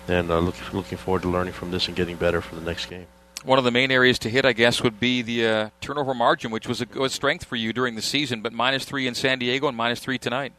and 0.08 0.32
uh, 0.32 0.40
look, 0.40 0.74
looking 0.74 0.98
forward 0.98 1.22
to 1.22 1.30
learning 1.30 1.54
from 1.54 1.72
this 1.72 1.88
and 1.88 1.96
getting 1.96 2.18
better 2.18 2.42
for 2.42 2.56
the 2.56 2.62
next 2.62 2.88
game. 2.88 3.06
One 3.44 3.58
of 3.58 3.64
the 3.64 3.72
main 3.72 3.90
areas 3.90 4.20
to 4.20 4.30
hit, 4.30 4.44
I 4.44 4.52
guess, 4.52 4.84
would 4.84 5.00
be 5.00 5.22
the 5.22 5.48
uh, 5.48 5.70
turnover 5.80 6.14
margin, 6.14 6.52
which 6.52 6.68
was 6.68 6.82
a 6.82 6.86
good 6.86 7.12
strength 7.12 7.46
for 7.46 7.56
you 7.56 7.72
during 7.72 7.96
the 7.96 8.02
season, 8.02 8.42
but 8.42 8.52
minus 8.52 8.84
three 8.84 9.08
in 9.08 9.16
San 9.16 9.40
Diego 9.40 9.68
and 9.68 9.78
minus 9.78 10.00
three 10.00 10.18
tonight. 10.18 10.52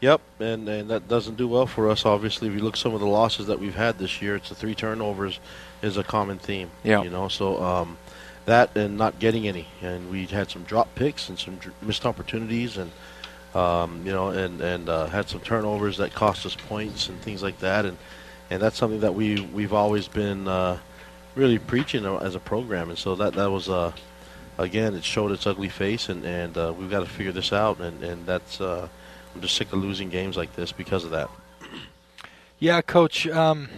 Yep, 0.00 0.20
and, 0.40 0.68
and 0.68 0.90
that 0.90 1.08
doesn't 1.08 1.36
do 1.36 1.48
well 1.48 1.66
for 1.66 1.88
us. 1.88 2.04
Obviously, 2.04 2.48
if 2.48 2.54
you 2.54 2.60
look 2.60 2.76
some 2.76 2.94
of 2.94 3.00
the 3.00 3.06
losses 3.06 3.46
that 3.46 3.58
we've 3.58 3.74
had 3.74 3.98
this 3.98 4.20
year, 4.20 4.36
it's 4.36 4.50
the 4.50 4.54
three 4.54 4.74
turnovers 4.74 5.40
is 5.82 5.96
a 5.96 6.04
common 6.04 6.38
theme. 6.38 6.70
Yeah, 6.82 7.02
you 7.02 7.10
know, 7.10 7.28
so 7.28 7.62
um, 7.62 7.96
that 8.44 8.76
and 8.76 8.98
not 8.98 9.18
getting 9.18 9.48
any, 9.48 9.66
and 9.80 10.10
we 10.10 10.26
had 10.26 10.50
some 10.50 10.64
drop 10.64 10.94
picks 10.94 11.28
and 11.28 11.38
some 11.38 11.58
missed 11.80 12.04
opportunities, 12.04 12.76
and 12.76 12.90
um, 13.54 14.02
you 14.04 14.12
know, 14.12 14.28
and 14.28 14.60
and 14.60 14.88
uh, 14.88 15.06
had 15.06 15.28
some 15.28 15.40
turnovers 15.40 15.96
that 15.98 16.12
cost 16.12 16.44
us 16.44 16.54
points 16.54 17.08
and 17.08 17.20
things 17.22 17.42
like 17.42 17.58
that, 17.60 17.86
and 17.86 17.96
and 18.50 18.60
that's 18.60 18.76
something 18.76 19.00
that 19.00 19.14
we 19.14 19.40
we've 19.40 19.72
always 19.72 20.08
been 20.08 20.46
uh, 20.48 20.78
really 21.34 21.58
preaching 21.58 22.04
as 22.04 22.34
a 22.34 22.40
program, 22.40 22.90
and 22.90 22.98
so 22.98 23.14
that 23.14 23.34
that 23.34 23.50
was 23.50 23.68
uh, 23.68 23.92
again 24.58 24.94
it 24.94 25.04
showed 25.04 25.32
its 25.32 25.46
ugly 25.46 25.68
face, 25.68 26.08
and 26.08 26.24
and 26.24 26.58
uh, 26.58 26.74
we've 26.76 26.90
got 26.90 27.00
to 27.00 27.06
figure 27.06 27.32
this 27.32 27.52
out, 27.52 27.78
and 27.80 28.02
and 28.02 28.26
that's 28.26 28.60
uh, 28.60 28.88
I'm 29.34 29.40
just 29.40 29.56
sick 29.56 29.72
of 29.72 29.78
losing 29.78 30.08
games 30.08 30.36
like 30.36 30.54
this 30.54 30.72
because 30.72 31.04
of 31.04 31.10
that. 31.10 31.28
Yeah, 32.58 32.80
coach. 32.80 33.26
Um, 33.26 33.68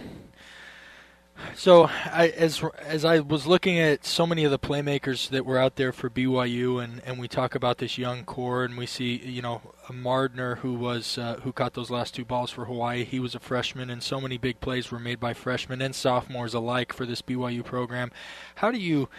so 1.55 1.85
I, 1.85 2.33
as 2.37 2.63
as 2.79 3.05
I 3.05 3.19
was 3.19 3.47
looking 3.47 3.79
at 3.79 4.05
so 4.05 4.25
many 4.25 4.43
of 4.43 4.51
the 4.51 4.59
playmakers 4.59 5.29
that 5.29 5.45
were 5.45 5.57
out 5.57 5.75
there 5.75 5.91
for 5.91 6.09
BYU, 6.09 6.83
and, 6.83 7.01
and 7.05 7.19
we 7.19 7.27
talk 7.27 7.55
about 7.55 7.77
this 7.77 7.97
young 7.97 8.23
core, 8.23 8.63
and 8.63 8.77
we 8.77 8.85
see 8.85 9.17
you 9.17 9.41
know 9.41 9.61
Mardner 9.89 10.57
who 10.57 10.73
was 10.73 11.17
uh, 11.17 11.39
who 11.43 11.51
caught 11.51 11.73
those 11.73 11.89
last 11.89 12.15
two 12.15 12.25
balls 12.25 12.51
for 12.51 12.65
Hawaii. 12.65 13.03
He 13.03 13.19
was 13.19 13.35
a 13.35 13.39
freshman, 13.39 13.89
and 13.89 14.01
so 14.01 14.21
many 14.21 14.37
big 14.37 14.59
plays 14.59 14.91
were 14.91 14.99
made 14.99 15.19
by 15.19 15.33
freshmen 15.33 15.81
and 15.81 15.95
sophomores 15.95 16.53
alike 16.53 16.93
for 16.93 17.05
this 17.05 17.21
BYU 17.21 17.63
program. 17.63 18.11
How 18.55 18.71
do 18.71 18.79
you 18.79 19.09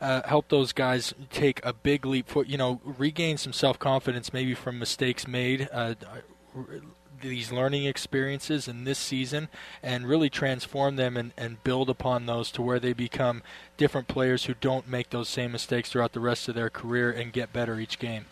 uh, 0.00 0.22
help 0.26 0.48
those 0.48 0.72
guys 0.72 1.14
take 1.30 1.64
a 1.64 1.72
big 1.72 2.06
leap 2.06 2.28
for 2.28 2.44
you 2.44 2.56
know 2.56 2.80
regain 2.84 3.36
some 3.36 3.52
self 3.52 3.78
confidence 3.78 4.32
maybe 4.32 4.54
from 4.54 4.78
mistakes 4.78 5.26
made? 5.26 5.68
Uh, 5.72 5.94
these 7.20 7.50
learning 7.50 7.84
experiences 7.84 8.68
in 8.68 8.84
this 8.84 8.98
season 8.98 9.48
and 9.82 10.06
really 10.06 10.30
transform 10.30 10.96
them 10.96 11.16
and, 11.16 11.32
and 11.36 11.62
build 11.64 11.90
upon 11.90 12.26
those 12.26 12.50
to 12.52 12.62
where 12.62 12.78
they 12.78 12.92
become 12.92 13.42
different 13.76 14.08
players 14.08 14.44
who 14.44 14.54
don't 14.60 14.88
make 14.88 15.10
those 15.10 15.28
same 15.28 15.52
mistakes 15.52 15.90
throughout 15.90 16.12
the 16.12 16.20
rest 16.20 16.48
of 16.48 16.54
their 16.54 16.70
career 16.70 17.10
and 17.10 17.32
get 17.32 17.52
better 17.52 17.78
each 17.80 17.98
game. 17.98 18.26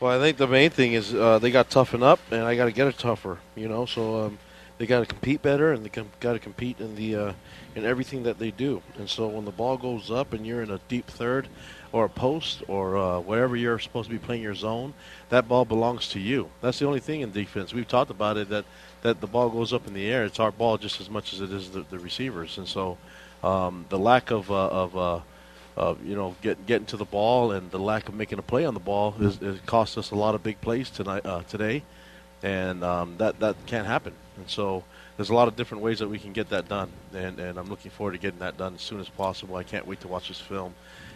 Well, 0.00 0.18
I 0.18 0.22
think 0.22 0.36
the 0.36 0.48
main 0.48 0.70
thing 0.70 0.92
is 0.92 1.14
uh, 1.14 1.38
they 1.38 1.50
got 1.50 1.70
toughen 1.70 2.02
up, 2.02 2.18
and 2.30 2.42
I 2.42 2.56
got 2.56 2.66
to 2.66 2.72
get 2.72 2.88
it 2.88 2.98
tougher. 2.98 3.38
You 3.54 3.68
know, 3.68 3.86
so 3.86 4.26
um, 4.26 4.38
they 4.78 4.86
got 4.86 5.00
to 5.00 5.06
compete 5.06 5.42
better, 5.42 5.72
and 5.72 5.84
they 5.84 6.02
got 6.20 6.32
to 6.32 6.38
compete 6.38 6.80
in 6.80 6.94
the 6.96 7.16
uh, 7.16 7.32
in 7.74 7.84
everything 7.84 8.24
that 8.24 8.38
they 8.38 8.50
do. 8.50 8.82
And 8.98 9.08
so 9.08 9.28
when 9.28 9.44
the 9.44 9.52
ball 9.52 9.76
goes 9.76 10.10
up, 10.10 10.32
and 10.32 10.46
you're 10.46 10.62
in 10.62 10.70
a 10.70 10.80
deep 10.88 11.06
third, 11.06 11.48
or 11.94 12.06
a 12.06 12.08
post 12.08 12.60
or 12.66 12.96
uh, 12.96 13.20
whatever 13.20 13.54
you're 13.54 13.78
supposed 13.78 14.08
to 14.08 14.12
be 14.12 14.18
playing 14.18 14.42
your 14.42 14.54
zone, 14.54 14.92
that 15.28 15.46
ball 15.46 15.64
belongs 15.64 16.08
to 16.08 16.18
you. 16.18 16.50
That's 16.60 16.80
the 16.80 16.86
only 16.86 16.98
thing 16.98 17.20
in 17.20 17.30
defense. 17.30 17.72
We've 17.72 17.86
talked 17.86 18.10
about 18.10 18.36
it 18.36 18.48
that, 18.48 18.64
that 19.02 19.20
the 19.20 19.28
ball 19.28 19.48
goes 19.48 19.72
up 19.72 19.86
in 19.86 19.94
the 19.94 20.10
air. 20.10 20.24
It's 20.24 20.40
our 20.40 20.50
ball 20.50 20.76
just 20.76 21.00
as 21.00 21.08
much 21.08 21.32
as 21.32 21.40
it 21.40 21.52
is 21.52 21.70
the, 21.70 21.84
the 21.90 22.00
receivers. 22.00 22.58
And 22.58 22.66
so 22.66 22.98
um, 23.44 23.86
the 23.90 23.98
lack 23.98 24.32
of, 24.32 24.50
uh, 24.50 24.66
of 24.66 25.24
uh, 25.76 25.94
you 26.04 26.16
know, 26.16 26.34
get, 26.42 26.66
getting 26.66 26.86
to 26.86 26.96
the 26.96 27.04
ball 27.04 27.52
and 27.52 27.70
the 27.70 27.78
lack 27.78 28.08
of 28.08 28.14
making 28.16 28.40
a 28.40 28.42
play 28.42 28.64
on 28.64 28.74
the 28.74 28.80
ball 28.80 29.12
has, 29.12 29.40
is 29.40 29.60
cost 29.60 29.96
us 29.96 30.10
a 30.10 30.16
lot 30.16 30.34
of 30.34 30.42
big 30.42 30.60
plays 30.60 30.90
tonight 30.90 31.24
uh, 31.24 31.42
today, 31.42 31.84
and 32.44 32.84
um, 32.84 33.16
that 33.16 33.40
that 33.40 33.56
can't 33.66 33.86
happen. 33.86 34.12
And 34.36 34.48
so 34.48 34.84
there's 35.16 35.30
a 35.30 35.34
lot 35.34 35.48
of 35.48 35.56
different 35.56 35.82
ways 35.82 35.98
that 36.00 36.08
we 36.08 36.18
can 36.18 36.32
get 36.32 36.50
that 36.50 36.68
done, 36.68 36.90
and, 37.12 37.38
and 37.38 37.58
I'm 37.58 37.68
looking 37.68 37.90
forward 37.90 38.12
to 38.12 38.18
getting 38.18 38.40
that 38.40 38.56
done 38.56 38.74
as 38.74 38.82
soon 38.82 39.00
as 39.00 39.08
possible. 39.08 39.56
I 39.56 39.62
can't 39.62 39.86
wait 39.86 40.00
to 40.00 40.08
watch 40.08 40.28
this 40.28 40.40
film 40.40 40.74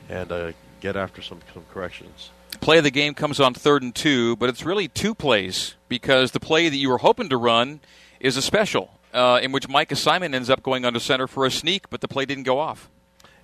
and 0.09 0.33
uh, 0.33 0.53
get 0.81 0.97
after 0.97 1.23
some 1.23 1.41
some 1.53 1.65
corrections. 1.73 2.31
Play 2.61 2.79
of 2.79 2.85
the 2.85 2.91
game 2.91 3.15
comes 3.15 3.39
on 3.39 3.53
third 3.53 3.83
and 3.83 3.95
two, 3.95 4.35
but 4.37 4.49
it's 4.49 4.65
really 4.65 4.89
two 4.89 5.15
plays 5.15 5.75
because 5.89 6.33
the 6.33 6.41
play 6.41 6.69
that 6.69 6.77
you 6.77 6.89
were 6.89 6.99
hoping 6.99 7.29
to 7.29 7.37
run 7.37 7.81
is 8.21 8.37
a 8.37 8.43
special 8.43 8.99
uh, 9.13 9.39
in 9.43 9.53
which 9.53 9.69
Micah 9.69 9.97
Simon 9.97 10.35
ends 10.35 10.49
up 10.49 10.63
going 10.63 10.85
under 10.85 10.99
center 10.99 11.27
for 11.27 11.45
a 11.45 11.51
sneak, 11.51 11.91
but 11.91 12.01
the 12.01 12.09
play 12.09 12.25
didn't 12.25 12.45
go 12.45 12.59
off. 12.59 12.89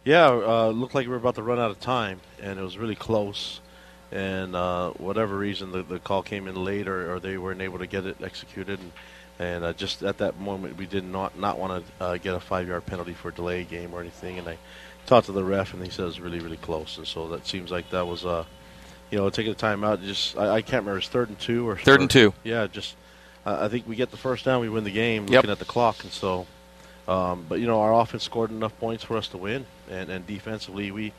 Yeah, 0.05 0.29
uh, 0.29 0.69
looked 0.69 0.95
like 0.95 1.07
we 1.07 1.11
were 1.11 1.17
about 1.17 1.37
to 1.37 1.43
run 1.43 1.59
out 1.59 1.71
of 1.71 1.81
time, 1.81 2.21
and 2.43 2.59
it 2.59 2.63
was 2.63 2.77
really 2.77 2.95
close. 2.95 3.61
And 4.15 4.55
uh, 4.55 4.93
whatever 4.93 5.37
reason, 5.37 5.73
the, 5.73 5.83
the 5.83 5.99
call 5.99 6.23
came 6.23 6.47
in 6.47 6.55
late, 6.55 6.89
or, 6.89 7.13
or 7.13 7.21
they 7.21 7.37
weren't 7.37 7.61
able 7.61 7.81
to 7.81 7.87
get 7.87 8.07
it 8.07 8.17
executed. 8.23 8.79
And, 8.79 8.93
and 9.39 9.65
uh, 9.65 9.73
just 9.73 10.03
at 10.03 10.19
that 10.19 10.39
moment, 10.39 10.79
we 10.79 10.87
did 10.87 11.05
not 11.05 11.37
not 11.37 11.59
want 11.59 11.85
to 11.85 12.05
uh, 12.05 12.17
get 12.19 12.35
a 12.35 12.41
five-yard 12.41 12.87
penalty 12.87 13.13
for 13.13 13.31
a 13.31 13.33
delay 13.33 13.65
game 13.65 13.93
or 13.93 14.01
anything. 14.01 14.39
And 14.39 14.49
I 14.49 14.57
talked 15.07 15.27
to 15.27 15.33
the 15.33 15.43
ref, 15.43 15.75
and 15.75 15.83
he 15.83 15.91
said 15.91 16.05
it 16.05 16.07
was 16.07 16.21
really, 16.21 16.39
really 16.39 16.57
close. 16.57 16.97
And 16.97 17.07
so 17.07 17.29
that 17.31 17.45
seems 17.45 17.73
like 17.73 17.91
that 17.91 18.07
was, 18.07 18.25
uh, 18.25 18.45
you 19.11 19.19
know, 19.19 19.29
taking 19.31 19.53
a 19.53 19.57
timeout. 19.57 20.05
Just 20.05 20.39
I, 20.39 20.49
I 20.49 20.63
can't 20.63 20.85
remember, 20.85 20.99
it's 20.99 21.09
third 21.09 21.29
and 21.29 21.39
two 21.39 21.69
or 21.69 21.77
third 21.77 22.01
and 22.01 22.11
two. 22.11 22.33
Yeah, 22.45 22.69
just 22.69 22.95
I 23.45 23.69
think 23.69 23.89
we 23.89 23.97
get 23.97 24.13
the 24.13 24.17
first 24.17 24.45
down, 24.45 24.61
we 24.61 24.69
win 24.69 24.85
the 24.85 24.93
game. 24.93 25.25
Yep. 25.25 25.31
Looking 25.31 25.51
at 25.51 25.59
the 25.59 25.65
clock, 25.65 26.05
and 26.05 26.13
so. 26.13 26.47
Um, 27.07 27.45
but 27.47 27.61
you 27.61 27.67
know, 27.67 27.83
our 27.83 27.93
offense 27.93 28.23
scored 28.23 28.51
enough 28.51 28.79
points 28.79 29.05
for 29.05 29.19
us 29.19 29.29
to 29.29 29.37
win, 29.37 29.67
and, 29.91 30.09
and 30.09 30.27
defensively, 30.27 30.91
we 30.91 31.13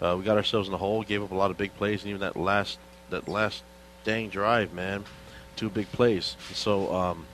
uh, 0.00 0.16
we 0.18 0.24
got 0.24 0.36
ourselves 0.36 0.68
in 0.68 0.72
the 0.72 0.78
hole, 0.78 1.02
gave 1.02 1.22
up 1.22 1.30
a 1.30 1.34
lot 1.34 1.50
of 1.50 1.58
big 1.58 1.74
plays, 1.76 2.02
and 2.02 2.08
even 2.08 2.20
that 2.20 2.36
last 2.36 2.78
that 3.10 3.28
last 3.28 3.62
dang 4.04 4.28
drive, 4.28 4.72
man, 4.72 5.04
two 5.56 5.68
big 5.68 5.90
plays. 5.92 6.36
So, 6.54 6.92
um, 6.94 7.26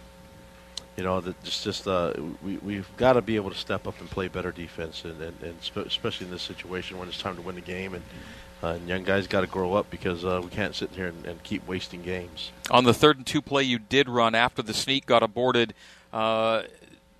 you 0.97 1.05
know, 1.05 1.21
that 1.21 1.43
just 1.45 1.65
just 1.65 1.87
uh, 1.87 2.15
we 2.43 2.57
we've 2.59 2.89
got 2.97 3.15
to 3.15 3.23
be 3.23 3.37
able 3.37 3.51
to 3.51 3.57
step 3.57 3.87
up 3.87 4.01
and 4.01 4.11
play 4.11 4.29
better 4.29 4.51
defense, 4.51 5.05
and, 5.05 5.21
and, 5.21 5.43
and 5.43 5.63
spe- 5.63 5.87
especially 5.87 6.27
in 6.27 6.33
this 6.33 6.43
situation 6.43 6.99
when 6.99 7.09
it's 7.09 7.21
time 7.21 7.37
to 7.37 7.43
win 7.43 7.55
the 7.55 7.61
game, 7.61 7.95
and, 7.95 8.03
uh, 8.63 8.69
and 8.69 8.89
young 8.89 9.05
guys 9.05 9.27
got 9.27 9.43
to 9.43 9.47
grow 9.47 9.75
up 9.75 9.91
because 9.91 10.25
uh, 10.25 10.41
we 10.43 10.51
can't 10.51 10.75
sit 10.75 10.91
here 10.91 11.07
and, 11.07 11.27
and 11.27 11.43
keep 11.43 11.67
wasting 11.69 12.03
games. 12.03 12.51
On 12.71 12.85
the 12.85 12.95
third 12.95 13.19
and 13.19 13.27
two 13.27 13.43
play 13.43 13.63
you 13.63 13.79
did 13.79 14.09
run 14.09 14.35
after 14.35 14.63
the 14.63 14.75
sneak 14.75 15.07
got 15.07 15.23
aborted. 15.23 15.75
Uh, 16.13 16.63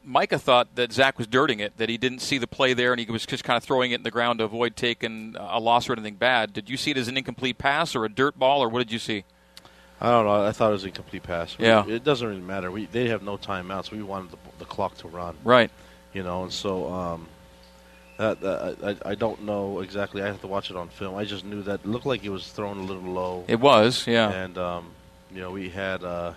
Micah 0.07 0.39
thought 0.39 0.77
that 0.77 0.93
Zach 0.93 1.19
was 1.19 1.27
dirting 1.27 1.59
it, 1.59 1.77
that 1.79 1.89
he 1.89 1.99
didn't 1.99 2.21
see 2.21 2.39
the 2.39 2.47
play 2.47 2.73
there, 2.75 2.93
and 2.93 3.01
he 3.01 3.11
was 3.11 3.27
just 3.27 3.43
kind 3.43 3.57
of 3.57 3.65
throwing 3.65 3.91
it 3.91 3.97
in 3.97 4.03
the 4.05 4.11
ground 4.11 4.39
to 4.39 4.45
avoid 4.45 4.77
taking 4.77 5.35
a 5.37 5.59
loss 5.59 5.89
or 5.89 5.95
anything 5.95 6.15
bad. 6.15 6.53
Did 6.53 6.71
you 6.71 6.77
see 6.77 6.93
it 6.93 6.97
as 6.97 7.09
an 7.09 7.17
incomplete 7.17 7.59
pass 7.59 7.97
or 7.97 8.05
a 8.05 8.09
dirt 8.09 8.39
ball, 8.39 8.63
or 8.63 8.69
what 8.69 8.79
did 8.79 8.93
you 8.93 9.01
see? 9.01 9.25
I 10.01 10.11
don't 10.11 10.25
know. 10.25 10.47
I 10.47 10.53
thought 10.53 10.69
it 10.69 10.73
was 10.73 10.85
a 10.85 10.89
incomplete 10.89 11.25
pass. 11.25 11.57
Yeah. 11.59 11.87
it 11.87 12.05
doesn't 12.05 12.27
really 12.27 12.41
matter. 12.41 12.71
We 12.71 12.87
they 12.87 13.09
have 13.09 13.23
no 13.23 13.37
timeouts. 13.37 13.91
We 13.91 14.03
wanted 14.03 14.33
the, 14.33 14.39
the 14.59 14.65
clock 14.65 14.97
to 14.99 15.09
run. 15.09 15.37
Right. 15.43 15.71
You 16.13 16.23
know, 16.23 16.45
and 16.45 16.53
so 16.53 16.93
um, 16.93 17.29
that, 18.19 18.41
that 18.41 19.01
I, 19.05 19.11
I 19.11 19.15
don't 19.15 19.43
know 19.43 19.81
exactly. 19.81 20.23
I 20.23 20.27
have 20.27 20.41
to 20.43 20.47
watch 20.47 20.71
it 20.71 20.77
on 20.77 20.89
film. 20.89 21.17
I 21.17 21.25
just 21.25 21.45
knew 21.45 21.63
that 21.63 21.81
it 21.81 21.87
looked 21.87 22.07
like 22.07 22.25
it 22.25 22.31
was 22.31 22.53
thrown 22.53 22.79
a 22.79 22.83
little 22.83 23.03
low. 23.03 23.45
It 23.49 23.59
was, 23.59 24.07
yeah. 24.07 24.31
And 24.31 24.57
um, 24.57 24.87
you 25.33 25.41
know, 25.41 25.51
we 25.51 25.69
had 25.71 26.05
uh, 26.05 26.35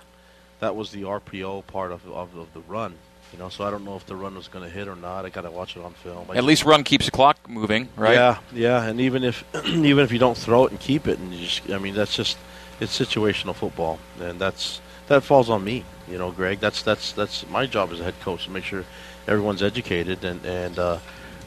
that 0.60 0.76
was 0.76 0.92
the 0.92 1.04
RPO 1.04 1.68
part 1.68 1.92
of, 1.92 2.08
of 2.08 2.36
of 2.36 2.54
the 2.54 2.62
run. 2.62 2.96
You 3.34 3.38
know, 3.40 3.50
so 3.50 3.64
I 3.64 3.70
don't 3.70 3.86
know 3.86 3.96
if 3.96 4.06
the 4.08 4.16
run 4.16 4.34
was 4.36 4.48
going 4.48 4.64
to 4.66 4.72
hit 4.72 4.88
or 4.88 4.96
not. 4.96 5.24
I 5.26 5.30
got 5.30 5.42
to 5.42 5.52
watch 5.52 5.78
it 5.78 5.84
on 5.84 5.94
film. 5.94 6.26
I 6.32 6.38
At 6.38 6.44
least 6.44 6.66
run 6.66 6.84
keeps 6.84 7.06
the 7.06 7.12
clock 7.12 7.48
moving, 7.48 7.88
right? 7.96 8.14
Yeah, 8.16 8.40
yeah, 8.52 8.84
and 8.84 9.00
even 9.00 9.24
if 9.24 9.44
even 9.68 10.04
if 10.04 10.12
you 10.12 10.18
don't 10.20 10.38
throw 10.38 10.66
it 10.66 10.72
and 10.72 10.80
keep 10.80 11.08
it, 11.08 11.20
and 11.20 11.32
you 11.34 11.46
just, 11.46 11.70
I 11.70 11.78
mean, 11.78 11.94
that's 11.94 12.16
just 12.16 12.38
it's 12.80 12.98
situational 12.98 13.54
football, 13.56 14.00
and 14.20 14.40
that's 14.40 14.82
that 15.08 15.24
falls 15.24 15.50
on 15.50 15.64
me. 15.64 15.86
You 16.10 16.18
know, 16.18 16.32
Greg. 16.32 16.60
That's 16.60 16.82
that's 16.82 17.12
that's 17.12 17.48
my 17.50 17.68
job 17.68 17.92
as 17.92 18.00
a 18.00 18.04
head 18.04 18.20
coach 18.22 18.46
to 18.46 18.52
make 18.52 18.64
sure 18.64 18.84
everyone's 19.28 19.62
educated, 19.62 20.24
and 20.26 20.44
and 20.44 20.80
uh, 20.80 20.98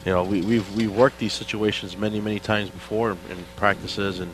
you 0.05 0.11
know, 0.13 0.23
we 0.23 0.41
we've 0.41 0.73
we 0.75 0.87
worked 0.87 1.19
these 1.19 1.33
situations 1.33 1.97
many 1.97 2.21
many 2.21 2.39
times 2.39 2.69
before 2.69 3.11
in, 3.11 3.45
practices 3.57 4.19
and 4.21 4.33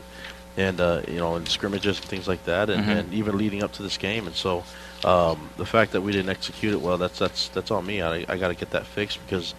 and 0.56 0.80
uh, 0.80 1.02
you 1.08 1.18
know 1.18 1.34
in 1.34 1.46
scrimmages 1.46 1.98
and 1.98 2.06
things 2.08 2.28
like 2.28 2.44
that, 2.44 2.70
and, 2.70 2.84
Mhm. 2.84 2.96
and 2.96 3.12
even 3.12 3.36
leading 3.36 3.64
up 3.64 3.72
to 3.72 3.82
this 3.82 3.98
game, 3.98 4.28
and 4.28 4.36
so. 4.36 4.62
Um, 5.04 5.50
the 5.56 5.66
fact 5.66 5.92
that 5.92 6.02
we 6.02 6.12
didn't 6.12 6.30
execute 6.30 6.74
it 6.74 6.80
well, 6.80 6.98
that's 6.98 7.18
that's 7.18 7.48
that's 7.48 7.70
on 7.70 7.86
me. 7.86 8.02
I, 8.02 8.24
I 8.28 8.36
got 8.36 8.48
to 8.48 8.54
get 8.54 8.70
that 8.70 8.86
fixed 8.86 9.18
because 9.24 9.54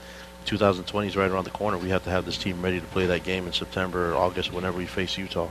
2020 0.46 1.08
is 1.08 1.18
right 1.18 1.30
around 1.30 1.46
the 1.46 1.52
corner. 1.52 1.78
We 1.78 1.90
have 1.90 2.04
to 2.04 2.10
have 2.10 2.26
this 2.26 2.38
team 2.38 2.62
ready 2.62 2.80
to 2.80 2.86
play 2.88 3.08
that 3.08 3.24
game 3.24 3.48
in 3.48 3.54
September 3.54 4.12
or 4.12 4.16
August 4.16 4.54
whenever 4.54 4.78
we 4.78 4.86
face 4.86 5.18
Utah. 5.18 5.50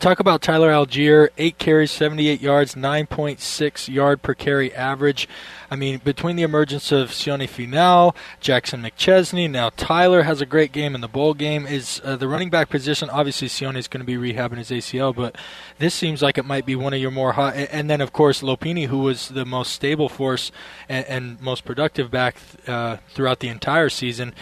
Talk 0.00 0.18
about 0.18 0.42
Tyler 0.42 0.70
Allgeier, 0.70 1.28
eight 1.38 1.58
carries, 1.58 1.90
78 1.90 2.40
yards, 2.40 2.74
9.6 2.74 3.88
yard 3.88 4.22
per 4.22 4.34
carry 4.34 4.74
average. 4.74 5.28
I 5.70 5.76
mean, 5.76 6.00
between 6.02 6.36
the 6.36 6.42
emergence 6.42 6.90
of 6.90 7.10
Sione 7.10 7.48
Finau, 7.48 8.14
Jackson 8.40 8.82
McChesney, 8.82 9.48
now 9.48 9.70
Tyler 9.76 10.22
has 10.22 10.40
a 10.40 10.46
great 10.46 10.72
game 10.72 10.94
in 10.94 11.00
the 11.00 11.08
bowl 11.08 11.34
game. 11.34 11.66
Is 11.66 12.00
uh, 12.02 12.16
the 12.16 12.26
running 12.26 12.50
back 12.50 12.68
position? 12.68 13.08
Obviously, 13.10 13.46
Sione 13.46 13.76
is 13.76 13.86
going 13.86 14.04
to 14.04 14.06
be 14.06 14.16
rehabbing 14.16 14.56
his 14.56 14.70
ACL, 14.70 15.14
but 15.14 15.36
this 15.78 15.94
seems 15.94 16.22
like 16.22 16.38
it 16.38 16.44
might 16.44 16.66
be 16.66 16.74
one 16.74 16.92
of 16.92 17.00
your 17.00 17.12
more 17.12 17.32
hot. 17.32 17.54
And 17.54 17.88
then, 17.88 18.00
of 18.00 18.12
course, 18.12 18.42
Lopini, 18.42 18.86
who 18.86 18.98
was 18.98 19.28
the 19.28 19.44
most 19.44 19.72
stable 19.72 20.08
force 20.08 20.50
and, 20.88 21.06
and 21.06 21.40
most 21.40 21.64
productive 21.64 22.10
back 22.10 22.36
uh, 22.66 22.96
throughout 23.10 23.38
the 23.40 23.48
entire 23.48 23.88
season. 23.88 24.34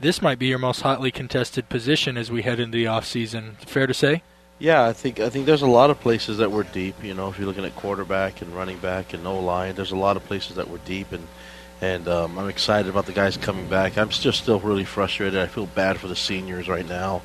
This 0.00 0.20
might 0.20 0.40
be 0.40 0.46
your 0.46 0.58
most 0.58 0.80
hotly 0.80 1.12
contested 1.12 1.68
position 1.68 2.16
as 2.16 2.28
we 2.28 2.42
head 2.42 2.58
into 2.58 2.76
the 2.76 2.86
offseason. 2.86 3.56
Fair 3.60 3.86
to 3.86 3.94
say? 3.94 4.22
Yeah, 4.62 4.84
I 4.84 4.92
think 4.92 5.18
I 5.18 5.28
think 5.28 5.46
there's 5.46 5.62
a 5.62 5.66
lot 5.66 5.90
of 5.90 5.98
places 5.98 6.38
that 6.38 6.52
we're 6.52 6.62
deep. 6.62 7.02
You 7.02 7.14
know, 7.14 7.28
if 7.28 7.36
you're 7.36 7.48
looking 7.48 7.64
at 7.64 7.74
quarterback 7.74 8.42
and 8.42 8.54
running 8.54 8.78
back 8.78 9.12
and 9.12 9.24
no 9.24 9.40
line, 9.40 9.74
there's 9.74 9.90
a 9.90 9.96
lot 9.96 10.16
of 10.16 10.24
places 10.24 10.54
that 10.54 10.70
we're 10.70 10.78
deep, 10.78 11.10
and 11.10 11.26
and 11.80 12.06
um, 12.06 12.38
I'm 12.38 12.48
excited 12.48 12.88
about 12.88 13.06
the 13.06 13.12
guys 13.12 13.36
coming 13.36 13.66
back. 13.66 13.98
I'm 13.98 14.08
just 14.08 14.40
still 14.40 14.60
really 14.60 14.84
frustrated. 14.84 15.40
I 15.40 15.48
feel 15.48 15.66
bad 15.66 15.98
for 15.98 16.06
the 16.06 16.14
seniors 16.14 16.68
right 16.68 16.88
now 16.88 17.22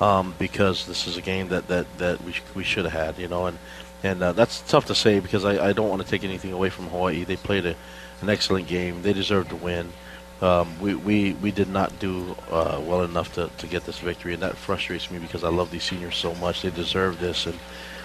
um, 0.00 0.34
because 0.38 0.86
this 0.86 1.06
is 1.06 1.18
a 1.18 1.20
game 1.20 1.48
that 1.48 1.68
that 1.68 1.98
that 1.98 2.24
we 2.24 2.34
we 2.54 2.64
should 2.64 2.86
have 2.86 2.94
had. 2.94 3.18
You 3.18 3.28
know, 3.28 3.44
and 3.44 3.58
and 4.02 4.22
uh, 4.22 4.32
that's 4.32 4.62
tough 4.62 4.86
to 4.86 4.94
say 4.94 5.20
because 5.20 5.44
I, 5.44 5.68
I 5.68 5.72
don't 5.74 5.90
want 5.90 6.00
to 6.00 6.08
take 6.08 6.24
anything 6.24 6.54
away 6.54 6.70
from 6.70 6.86
Hawaii. 6.86 7.22
They 7.24 7.36
played 7.36 7.66
a, 7.66 7.76
an 8.22 8.30
excellent 8.30 8.66
game. 8.66 9.02
They 9.02 9.12
deserve 9.12 9.50
to 9.50 9.56
win. 9.56 9.92
Um, 10.40 10.78
we, 10.80 10.94
we, 10.94 11.32
we 11.34 11.50
did 11.50 11.68
not 11.68 11.98
do 11.98 12.36
uh, 12.50 12.80
well 12.84 13.02
enough 13.02 13.34
to, 13.34 13.50
to 13.58 13.66
get 13.66 13.84
this 13.84 13.98
victory, 13.98 14.34
and 14.34 14.42
that 14.42 14.56
frustrates 14.56 15.10
me 15.10 15.18
because 15.18 15.42
I 15.42 15.48
love 15.48 15.70
these 15.70 15.82
seniors 15.82 16.16
so 16.16 16.34
much. 16.36 16.62
They 16.62 16.70
deserve 16.70 17.18
this, 17.18 17.46
and 17.46 17.58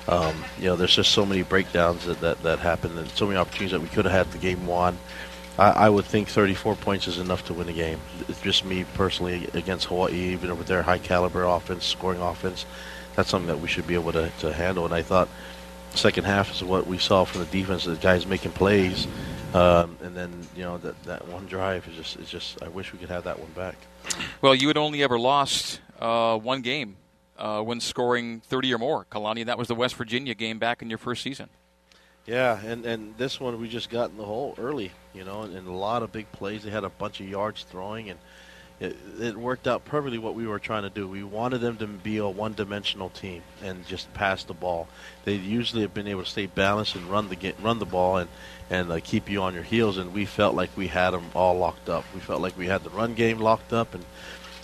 um, 0.07 0.43
you 0.57 0.65
know, 0.65 0.75
there's 0.75 0.95
just 0.95 1.11
so 1.11 1.25
many 1.25 1.43
breakdowns 1.43 2.05
that, 2.05 2.19
that, 2.21 2.41
that 2.43 2.59
happened, 2.59 2.97
and 2.97 3.07
so 3.09 3.27
many 3.27 3.37
opportunities 3.37 3.71
that 3.71 3.81
we 3.81 3.87
could 3.87 4.05
have 4.05 4.13
had 4.13 4.31
the 4.31 4.39
game 4.39 4.65
won. 4.65 4.97
I, 5.57 5.69
I 5.69 5.89
would 5.89 6.05
think 6.05 6.27
34 6.29 6.75
points 6.75 7.07
is 7.07 7.19
enough 7.19 7.45
to 7.45 7.53
win 7.53 7.69
a 7.69 7.73
game. 7.73 7.99
It's 8.27 8.41
just 8.41 8.65
me 8.65 8.85
personally 8.95 9.47
against 9.53 9.85
Hawaii, 9.85 10.33
even 10.33 10.57
with 10.57 10.67
their 10.67 10.81
high 10.81 10.97
caliber 10.97 11.43
offense, 11.43 11.85
scoring 11.85 12.21
offense. 12.21 12.65
That's 13.15 13.29
something 13.29 13.47
that 13.47 13.59
we 13.59 13.67
should 13.67 13.85
be 13.85 13.93
able 13.93 14.11
to, 14.13 14.31
to 14.39 14.51
handle. 14.51 14.85
And 14.85 14.93
I 14.93 15.03
thought 15.03 15.29
second 15.91 16.23
half 16.23 16.51
is 16.51 16.63
what 16.63 16.87
we 16.87 16.97
saw 16.97 17.23
from 17.23 17.41
the 17.41 17.47
defense. 17.47 17.85
The 17.85 17.95
guys 17.95 18.25
making 18.25 18.53
plays, 18.53 19.07
um, 19.53 19.97
and 20.01 20.15
then 20.15 20.31
you 20.55 20.63
know 20.63 20.77
that 20.79 21.01
that 21.03 21.27
one 21.27 21.45
drive 21.45 21.87
is 21.87 21.95
just 21.95 22.17
is 22.17 22.29
just. 22.29 22.61
I 22.63 22.67
wish 22.67 22.93
we 22.93 22.99
could 22.99 23.09
have 23.09 23.23
that 23.25 23.39
one 23.39 23.51
back. 23.51 23.75
Well, 24.41 24.55
you 24.55 24.67
had 24.67 24.77
only 24.77 25.03
ever 25.03 25.19
lost 25.19 25.79
uh, 25.99 26.37
one 26.37 26.61
game 26.61 26.97
uh, 27.37 27.61
when 27.61 27.79
scoring 27.79 28.41
30 28.41 28.73
or 28.73 28.77
more. 28.77 29.05
Kalani, 29.05 29.45
that 29.45 29.57
was 29.57 29.67
the 29.67 29.75
West 29.75 29.95
Virginia 29.95 30.33
game 30.33 30.59
back 30.59 30.81
in 30.81 30.89
your 30.89 30.97
first 30.97 31.23
season. 31.23 31.49
Yeah, 32.25 32.59
and 32.63 32.85
and 32.85 33.17
this 33.17 33.39
one 33.39 33.59
we 33.59 33.67
just 33.67 33.89
got 33.89 34.09
in 34.09 34.17
the 34.17 34.23
hole 34.23 34.55
early, 34.57 34.91
you 35.13 35.25
know, 35.25 35.41
and, 35.41 35.55
and 35.55 35.67
a 35.67 35.71
lot 35.71 36.03
of 36.03 36.11
big 36.11 36.31
plays. 36.31 36.63
They 36.63 36.69
had 36.69 36.85
a 36.85 36.89
bunch 36.89 37.19
of 37.19 37.27
yards 37.27 37.63
throwing, 37.63 38.09
and 38.09 38.19
it, 38.79 38.97
it 39.19 39.37
worked 39.37 39.67
out 39.67 39.85
perfectly 39.85 40.17
what 40.17 40.35
we 40.35 40.47
were 40.47 40.59
trying 40.59 40.83
to 40.83 40.89
do. 40.89 41.07
We 41.07 41.23
wanted 41.23 41.59
them 41.59 41.77
to 41.77 41.87
be 41.87 42.17
a 42.17 42.27
one-dimensional 42.27 43.09
team 43.09 43.43
and 43.63 43.85
just 43.87 44.13
pass 44.13 44.43
the 44.43 44.53
ball. 44.53 44.87
They 45.25 45.35
usually 45.35 45.83
have 45.83 45.93
been 45.93 46.07
able 46.07 46.23
to 46.23 46.29
stay 46.29 46.47
balanced 46.47 46.95
and 46.95 47.05
run 47.05 47.29
the 47.29 47.35
get, 47.35 47.55
run 47.61 47.79
the 47.79 47.85
ball 47.85 48.17
and 48.17 48.29
and 48.69 48.91
uh, 48.91 48.99
keep 49.03 49.29
you 49.29 49.41
on 49.41 49.53
your 49.53 49.63
heels. 49.63 49.97
And 49.97 50.13
we 50.13 50.25
felt 50.25 50.55
like 50.55 50.75
we 50.75 50.87
had 50.87 51.11
them 51.11 51.25
all 51.35 51.57
locked 51.57 51.89
up. 51.89 52.05
We 52.13 52.19
felt 52.19 52.41
like 52.41 52.57
we 52.57 52.67
had 52.67 52.83
the 52.83 52.89
run 52.89 53.13
game 53.13 53.39
locked 53.39 53.73
up, 53.73 53.93
and 53.93 54.03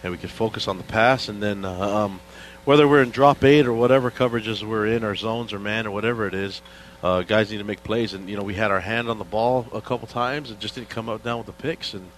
and 0.04 0.12
we 0.12 0.18
could 0.18 0.32
focus 0.32 0.68
on 0.68 0.78
the 0.78 0.84
pass. 0.84 1.30
And 1.30 1.42
then 1.42 1.64
uh, 1.64 1.80
um, 1.80 2.20
whether 2.66 2.88
we're 2.88 3.04
in 3.04 3.12
drop 3.12 3.44
eight 3.44 3.68
or 3.68 3.74
whatever 3.74 4.10
coverages 4.10 4.64
we're 4.64 4.88
in, 4.88 5.04
or 5.04 5.16
zones 5.16 5.54
or 5.54 5.60
man 5.60 5.86
or 5.86 5.92
whatever 5.92 6.28
it 6.28 6.34
is, 6.34 6.62
uh, 7.04 7.22
guys 7.22 7.52
need 7.52 7.60
to 7.60 7.64
make 7.64 7.84
plays. 7.84 8.14
And 8.14 8.28
you 8.28 8.36
know 8.36 8.44
we 8.44 8.56
had 8.56 8.72
our 8.72 8.82
hand 8.82 9.10
on 9.10 9.20
the 9.20 9.24
ball 9.24 9.68
a 9.72 9.82
couple 9.82 10.08
times 10.08 10.50
and 10.50 10.60
just 10.60 10.76
didn't 10.76 10.90
come 10.90 11.08
up 11.08 11.24
down 11.24 11.38
with 11.38 11.48
the 11.48 11.54
picks 11.54 11.94
and. 11.94 12.10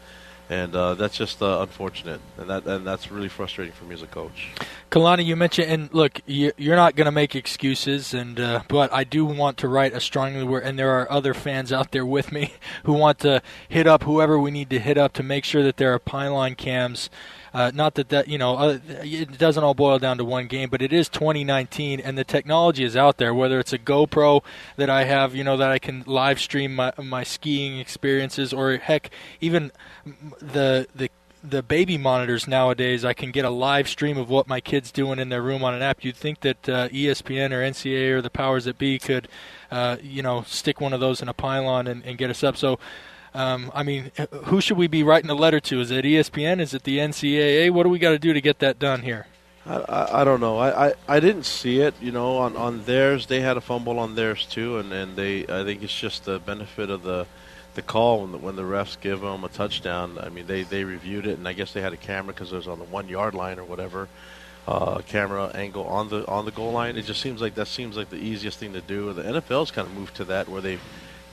And 0.52 0.76
uh, 0.76 0.96
that's 0.96 1.16
just 1.16 1.42
uh, 1.42 1.62
unfortunate, 1.62 2.20
and 2.38 2.50
that 2.50 2.66
and 2.66 2.86
that's 2.86 3.10
really 3.10 3.30
frustrating 3.30 3.74
for 3.74 3.86
me 3.86 3.94
as 3.94 4.02
a 4.02 4.08
coach. 4.08 4.50
Kalani, 4.90 5.24
you 5.24 5.38
mentioned, 5.38 5.72
and 5.72 5.94
look, 5.94 6.20
you, 6.26 6.52
you're 6.58 6.76
not 6.76 6.98
going 6.98 7.06
to 7.06 7.12
make 7.12 7.38
excuses, 7.38 8.14
and 8.14 8.38
uh, 8.38 8.64
but 8.68 8.92
I 8.92 9.06
do 9.06 9.24
want 9.24 9.58
to 9.60 9.70
write 9.70 9.94
a 9.94 10.02
strongly 10.02 10.44
word, 10.44 10.64
and 10.64 10.78
there 10.78 10.92
are 10.92 11.10
other 11.10 11.34
fans 11.34 11.72
out 11.72 11.92
there 11.94 12.06
with 12.06 12.34
me 12.34 12.56
who 12.84 12.92
want 12.92 13.20
to 13.20 13.42
hit 13.70 13.88
up 13.88 14.04
whoever 14.04 14.38
we 14.38 14.52
need 14.52 14.70
to 14.72 14.80
hit 14.80 14.98
up 14.98 15.14
to 15.14 15.24
make 15.24 15.46
sure 15.46 15.64
that 15.64 15.78
there 15.78 15.94
are 15.94 16.00
pylon 16.00 16.56
cams. 16.56 17.10
Uh, 17.54 17.72
not 17.74 17.96
that 17.96 18.10
that 18.10 18.28
you 18.28 18.38
know 18.38 18.56
uh, 18.58 18.80
it 18.88 19.38
doesn't 19.38 19.64
all 19.64 19.74
boil 19.74 20.00
down 20.00 20.18
to 20.18 20.26
one 20.26 20.48
game, 20.48 20.70
but 20.70 20.82
it 20.82 20.94
is 20.94 21.10
2019, 21.10 22.00
and 22.00 22.18
the 22.18 22.24
technology 22.24 22.84
is 22.84 22.96
out 22.96 23.18
there. 23.18 23.34
Whether 23.34 23.60
it's 23.60 23.74
a 23.74 23.80
GoPro 23.80 24.42
that 24.78 24.90
I 24.90 25.04
have, 25.04 25.36
you 25.36 25.44
know, 25.44 25.58
that 25.58 25.70
I 25.70 25.80
can 25.80 26.04
live 26.06 26.40
stream 26.40 26.76
my 26.76 26.94
my 26.98 27.24
skiing 27.24 27.80
experiences, 27.80 28.54
or 28.54 28.78
heck, 28.78 29.10
even 29.42 29.72
the 30.40 30.88
the 30.96 31.10
the 31.44 31.64
baby 31.64 31.98
monitors 31.98 32.48
nowadays, 32.48 33.04
I 33.04 33.14
can 33.14 33.32
get 33.32 33.46
a 33.46 33.50
live 33.50 33.90
stream 33.90 34.18
of 34.18 34.30
what 34.30 34.48
my 34.48 34.62
kid's 34.62 34.92
doing 34.92 35.20
in 35.20 35.30
their 35.30 35.42
room 35.42 35.64
on 35.64 35.74
an 35.74 35.82
app. 35.82 36.04
You'd 36.04 36.16
think 36.16 36.42
that 36.42 36.70
uh, 36.70 36.88
ESPN 36.90 37.52
or 37.52 37.62
NCAA 37.62 38.12
or 38.12 38.22
the 38.22 38.30
powers 38.30 38.66
that 38.66 38.78
be 38.78 39.00
could, 39.00 39.28
uh, 39.72 39.98
you 40.02 40.22
know, 40.22 40.44
stick 40.44 40.80
one 40.80 40.94
of 40.94 41.00
those 41.00 41.22
in 41.22 41.28
a 41.28 41.34
pylon 41.34 41.88
and, 41.88 42.06
and 42.06 42.18
get 42.18 42.30
us 42.30 42.44
up. 42.44 42.56
So. 42.58 42.80
Um, 43.34 43.72
I 43.74 43.84
mean, 43.84 44.12
who 44.46 44.60
should 44.60 44.78
we 44.78 44.88
be 44.88 45.04
writing 45.04 45.30
a 45.30 45.36
letter 45.36 45.60
to? 45.62 45.80
Is 45.80 45.92
it 45.92 46.04
ESPN? 46.04 46.60
Is 46.60 46.74
it 46.74 46.84
the 46.84 46.98
NCAA? 46.98 47.72
What 47.72 47.84
do 47.84 47.90
we 47.90 48.00
got 48.00 48.12
to 48.12 48.20
do 48.20 48.34
to 48.34 48.42
get 48.42 48.60
that 48.60 48.78
done 48.78 49.04
here? 49.04 49.28
I, 49.66 49.76
I, 49.76 50.22
I 50.22 50.24
don't 50.24 50.42
know. 50.42 50.58
I, 50.58 50.88
I, 50.88 50.94
I 51.08 51.20
didn't 51.20 51.46
see 51.46 51.80
it. 51.80 51.94
You 52.02 52.12
know, 52.12 52.38
on, 52.38 52.58
on 52.58 52.84
theirs, 52.84 53.28
they 53.28 53.42
had 53.42 53.58
a 53.58 53.62
fumble 53.62 54.00
on 54.00 54.16
theirs 54.16 54.46
too, 54.46 54.78
and, 54.80 54.92
and 54.92 55.16
they 55.16 55.44
I 55.44 55.64
think 55.64 55.84
it's 55.84 55.98
just 55.98 56.26
the 56.26 56.40
benefit 56.40 56.90
of 56.90 57.04
the 57.04 57.28
the 57.74 57.82
call 57.82 58.22
when 58.22 58.32
the, 58.34 58.38
when 58.38 58.56
the 58.56 58.64
refs 58.64 59.00
give 59.00 59.22
them 59.22 59.44
a 59.44 59.50
touchdown. 59.50 60.18
I 60.20 60.30
mean, 60.30 60.46
they, 60.46 60.64
they 60.64 60.84
reviewed 60.84 61.26
it, 61.26 61.38
and 61.38 61.48
I 61.48 61.54
guess 61.54 61.72
they 61.72 61.82
had 61.82 61.94
a 61.94 61.98
camera 61.98 62.34
because 62.34 62.52
it 62.52 62.58
was 62.58 62.68
on 62.68 62.80
the 62.80 62.86
one 62.86 63.08
yard 63.08 63.34
line 63.34 63.60
or 63.60 63.64
whatever. 63.64 64.10
Uh, 64.68 65.00
camera 65.08 65.50
angle 65.56 65.86
on 65.88 66.10
the 66.10 66.28
on 66.28 66.46
the 66.46 66.52
goal 66.52 66.72
line. 66.72 66.96
It 66.96 67.04
just 67.04 67.22
seems 67.22 67.42
like 67.42 67.56
that 67.56 67.68
seems 67.68 67.98
like 67.98 68.10
the 68.10 68.18
easiest 68.18 68.60
thing 68.60 68.74
to 68.74 68.82
do. 68.82 69.12
The 69.14 69.24
NFL's 69.24 69.72
kind 69.72 69.88
of 69.88 69.94
moved 69.94 70.16
to 70.18 70.26
that 70.26 70.50
where 70.50 70.62
they 70.62 70.78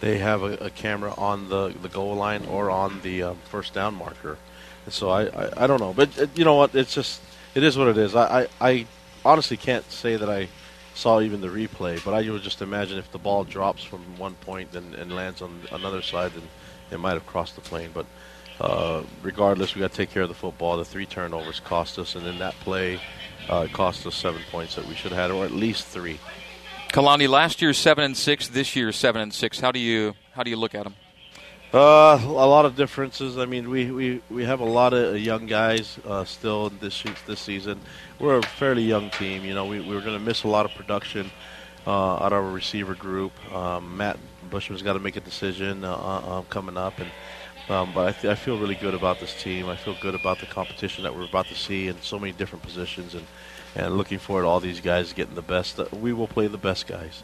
they 0.00 0.18
have 0.18 0.42
a, 0.42 0.54
a 0.56 0.70
camera 0.70 1.12
on 1.16 1.48
the, 1.48 1.74
the 1.82 1.88
goal 1.88 2.14
line 2.14 2.44
or 2.46 2.70
on 2.70 3.00
the 3.02 3.22
um, 3.22 3.38
first 3.44 3.74
down 3.74 3.94
marker. 3.94 4.38
And 4.84 4.94
so 4.94 5.10
I, 5.10 5.24
I, 5.26 5.64
I 5.64 5.66
don't 5.66 5.80
know, 5.80 5.92
but 5.92 6.18
uh, 6.18 6.26
you 6.34 6.44
know 6.44 6.54
what? 6.54 6.74
It's 6.74 6.94
just 6.94 7.20
it 7.54 7.62
is 7.62 7.76
what 7.76 7.88
it 7.88 7.98
is. 7.98 8.14
I, 8.14 8.42
I, 8.42 8.48
I 8.60 8.86
honestly 9.24 9.56
can't 9.56 9.90
say 9.90 10.16
that 10.16 10.30
I 10.30 10.48
saw 10.94 11.20
even 11.20 11.40
the 11.40 11.48
replay, 11.48 12.02
but 12.04 12.12
I 12.14 12.28
would 12.30 12.42
just 12.42 12.62
imagine 12.62 12.98
if 12.98 13.10
the 13.12 13.18
ball 13.18 13.44
drops 13.44 13.84
from 13.84 14.00
one 14.18 14.34
point 14.34 14.74
and, 14.74 14.94
and 14.94 15.14
lands 15.14 15.42
on 15.42 15.60
another 15.72 16.02
side, 16.02 16.32
then 16.32 16.42
it 16.90 16.98
might 16.98 17.12
have 17.12 17.26
crossed 17.26 17.54
the 17.54 17.60
plane. 17.60 17.90
But 17.94 18.06
uh, 18.60 19.02
regardless, 19.22 19.74
we 19.74 19.80
got 19.80 19.92
to 19.92 19.96
take 19.96 20.10
care 20.10 20.22
of 20.22 20.28
the 20.28 20.34
football. 20.34 20.76
The 20.76 20.84
three 20.84 21.06
turnovers 21.06 21.60
cost 21.60 21.98
us, 21.98 22.14
and 22.14 22.26
in 22.26 22.38
that 22.38 22.54
play, 22.60 23.00
uh, 23.48 23.66
it 23.68 23.72
cost 23.72 24.06
us 24.06 24.16
seven 24.16 24.42
points 24.50 24.74
that 24.74 24.86
we 24.86 24.94
should 24.94 25.12
have 25.12 25.20
had, 25.20 25.30
or 25.30 25.44
at 25.44 25.52
least 25.52 25.86
three. 25.86 26.18
Kalani, 26.92 27.28
last 27.28 27.60
year 27.60 27.74
seven 27.74 28.02
and 28.04 28.16
six, 28.16 28.48
this 28.48 28.74
year 28.74 28.92
seven 28.92 29.20
and 29.20 29.32
six. 29.32 29.60
How 29.60 29.70
do 29.70 29.78
you 29.78 30.14
how 30.32 30.42
do 30.42 30.50
you 30.50 30.56
look 30.56 30.74
at 30.74 30.84
them? 30.84 30.94
Uh, 31.72 32.18
a 32.24 32.48
lot 32.48 32.64
of 32.64 32.76
differences. 32.76 33.36
I 33.36 33.44
mean, 33.44 33.68
we, 33.68 33.90
we, 33.90 34.22
we 34.30 34.44
have 34.44 34.60
a 34.60 34.64
lot 34.64 34.94
of 34.94 35.18
young 35.18 35.44
guys 35.44 35.98
uh, 36.06 36.24
still 36.24 36.70
this 36.70 37.04
this 37.26 37.40
season. 37.40 37.78
We're 38.18 38.38
a 38.38 38.42
fairly 38.42 38.84
young 38.84 39.10
team. 39.10 39.44
You 39.44 39.52
know, 39.52 39.66
we, 39.66 39.80
we 39.80 39.94
are 39.94 40.00
going 40.00 40.18
to 40.18 40.24
miss 40.24 40.44
a 40.44 40.48
lot 40.48 40.64
of 40.64 40.72
production 40.72 41.30
uh, 41.86 42.14
out 42.14 42.32
of 42.32 42.44
our 42.44 42.50
receiver 42.50 42.94
group. 42.94 43.32
Um, 43.54 43.98
Matt 43.98 44.18
Bushman's 44.48 44.80
got 44.80 44.94
to 44.94 44.98
make 44.98 45.16
a 45.16 45.20
decision 45.20 45.84
uh, 45.84 45.94
uh, 45.94 46.42
coming 46.48 46.78
up, 46.78 46.98
and 47.00 47.10
um, 47.68 47.92
but 47.94 48.08
I, 48.08 48.12
th- 48.12 48.32
I 48.32 48.34
feel 48.34 48.58
really 48.58 48.76
good 48.76 48.94
about 48.94 49.20
this 49.20 49.34
team. 49.34 49.68
I 49.68 49.76
feel 49.76 49.94
good 50.00 50.14
about 50.14 50.40
the 50.40 50.46
competition 50.46 51.04
that 51.04 51.14
we're 51.14 51.26
about 51.26 51.48
to 51.48 51.54
see 51.54 51.88
in 51.88 52.00
so 52.00 52.18
many 52.18 52.32
different 52.32 52.64
positions, 52.64 53.14
and 53.14 53.26
and 53.78 53.96
looking 53.96 54.18
forward 54.18 54.42
to 54.42 54.48
all 54.48 54.60
these 54.60 54.80
guys 54.80 55.12
getting 55.12 55.34
the 55.34 55.42
best. 55.42 55.78
we 55.92 56.12
will 56.12 56.26
play 56.26 56.48
the 56.48 56.58
best 56.58 56.86
guys. 56.86 57.22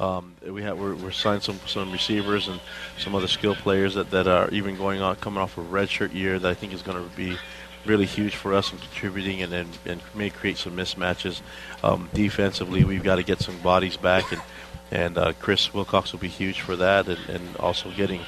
Um, 0.00 0.34
we 0.44 0.62
have 0.62 0.78
we're, 0.78 0.96
we're 0.96 1.12
signed 1.12 1.42
some 1.44 1.60
some 1.66 1.92
receivers 1.92 2.48
and 2.48 2.60
some 2.98 3.14
other 3.14 3.28
skill 3.28 3.54
players 3.54 3.94
that, 3.94 4.10
that 4.10 4.26
are 4.26 4.50
even 4.50 4.76
going 4.76 5.00
on 5.00 5.16
coming 5.16 5.40
off 5.40 5.56
a 5.56 5.60
redshirt 5.60 6.12
year 6.12 6.38
that 6.38 6.50
I 6.50 6.54
think 6.54 6.72
is 6.72 6.82
going 6.82 7.02
to 7.02 7.16
be 7.16 7.36
really 7.84 8.06
huge 8.06 8.34
for 8.34 8.54
us 8.54 8.72
in 8.72 8.78
contributing 8.78 9.42
and, 9.42 9.52
and, 9.52 9.78
and 9.84 10.00
may 10.14 10.30
create 10.30 10.56
some 10.56 10.76
mismatches. 10.76 11.40
Um, 11.82 12.08
defensively, 12.14 12.84
we've 12.84 13.02
got 13.02 13.16
to 13.16 13.22
get 13.22 13.40
some 13.40 13.58
bodies 13.58 13.96
back, 13.96 14.32
and 14.32 14.42
and 14.90 15.18
uh, 15.18 15.32
Chris 15.40 15.72
Wilcox 15.72 16.12
will 16.12 16.20
be 16.20 16.28
huge 16.28 16.60
for 16.60 16.74
that, 16.76 17.06
and, 17.06 17.28
and 17.28 17.56
also 17.58 17.90
getting 17.92 18.22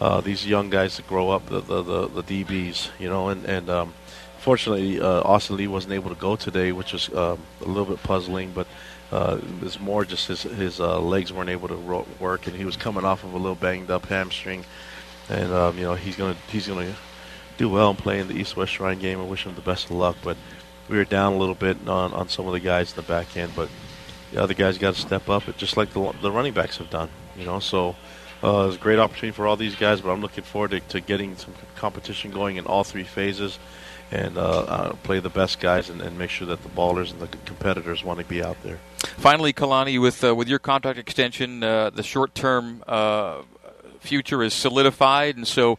uh, 0.00 0.20
these 0.20 0.46
young 0.46 0.68
guys 0.68 0.96
to 0.96 1.02
grow 1.02 1.30
up, 1.30 1.46
the 1.46 1.60
the, 1.60 1.82
the, 1.82 2.22
the 2.22 2.44
DBs, 2.44 2.90
you 2.98 3.08
know, 3.08 3.28
and 3.28 3.44
and 3.44 3.70
um, 3.70 3.94
fortunately 4.40 5.00
uh, 5.00 5.20
Austin 5.20 5.56
Lee 5.56 5.68
wasn't 5.68 5.92
able 5.92 6.08
to 6.10 6.16
go 6.16 6.34
today, 6.34 6.72
which 6.72 6.92
was 6.92 7.12
um, 7.14 7.38
a 7.60 7.68
little 7.68 7.84
bit 7.84 8.02
puzzling, 8.02 8.52
but 8.52 8.66
uh, 9.12 9.38
it 9.40 9.62
was 9.62 9.78
more 9.78 10.04
just 10.04 10.28
his 10.28 10.42
his 10.42 10.80
uh, 10.80 10.98
legs 11.00 11.32
weren't 11.32 11.50
able 11.50 11.68
to 11.68 11.76
ro- 11.76 12.06
work, 12.18 12.46
and 12.46 12.56
he 12.56 12.64
was 12.64 12.76
coming 12.76 13.04
off 13.04 13.22
of 13.22 13.32
a 13.34 13.36
little 13.36 13.54
banged 13.54 13.90
up 13.90 14.06
hamstring, 14.06 14.64
and 15.28 15.52
um, 15.52 15.76
you 15.76 15.84
know 15.84 15.94
he's 15.94 16.16
gonna 16.16 16.36
he's 16.50 16.66
gonna 16.66 16.94
do 17.58 17.68
well 17.68 17.90
and 17.90 17.98
play 17.98 18.18
in 18.18 18.28
the 18.28 18.34
East 18.34 18.56
West 18.56 18.72
Shrine 18.72 18.98
game. 18.98 19.20
I 19.20 19.24
wish 19.24 19.44
him 19.44 19.54
the 19.54 19.60
best 19.60 19.86
of 19.86 19.92
luck, 19.92 20.16
but 20.24 20.36
we 20.88 20.96
were 20.96 21.04
down 21.04 21.34
a 21.34 21.38
little 21.38 21.54
bit 21.54 21.76
on 21.88 22.12
on 22.12 22.28
some 22.28 22.46
of 22.46 22.52
the 22.52 22.60
guys 22.60 22.92
in 22.92 22.96
the 22.96 23.02
back 23.02 23.36
end, 23.36 23.52
but 23.54 23.68
the 24.32 24.42
other 24.42 24.54
guys 24.54 24.78
got 24.78 24.94
to 24.94 25.00
step 25.00 25.28
up, 25.28 25.44
just 25.56 25.76
like 25.76 25.90
the 25.90 26.12
the 26.22 26.32
running 26.32 26.54
backs 26.54 26.78
have 26.78 26.88
done, 26.88 27.10
you 27.36 27.44
know. 27.44 27.58
So 27.58 27.96
uh, 28.42 28.66
it's 28.68 28.76
a 28.76 28.80
great 28.80 28.98
opportunity 28.98 29.34
for 29.34 29.46
all 29.46 29.56
these 29.56 29.74
guys, 29.74 30.00
but 30.00 30.10
I'm 30.10 30.20
looking 30.20 30.44
forward 30.44 30.70
to, 30.70 30.80
to 30.80 31.00
getting 31.00 31.36
some 31.36 31.52
competition 31.76 32.30
going 32.30 32.56
in 32.56 32.64
all 32.64 32.84
three 32.84 33.04
phases 33.04 33.58
and 34.10 34.36
uh, 34.36 34.60
uh, 34.60 34.92
play 35.02 35.20
the 35.20 35.28
best 35.28 35.60
guys 35.60 35.88
and, 35.88 36.00
and, 36.00 36.18
make 36.18 36.30
sure 36.30 36.46
that 36.46 36.62
the 36.62 36.68
ballers 36.68 37.12
and 37.12 37.20
the 37.20 37.28
competitors 37.44 38.02
want 38.02 38.18
to 38.18 38.24
be 38.24 38.42
out 38.42 38.60
there. 38.62 38.78
Finally, 38.98 39.52
Kalani, 39.52 40.00
with 40.00 40.24
uh, 40.24 40.34
with 40.34 40.48
your 40.48 40.58
contract 40.58 40.98
extension, 40.98 41.62
uh, 41.62 41.90
the 41.90 42.02
short 42.02 42.34
term 42.34 42.82
uh, 42.86 43.42
future 44.00 44.42
is 44.42 44.52
solidified, 44.52 45.36
and 45.36 45.46
so 45.46 45.78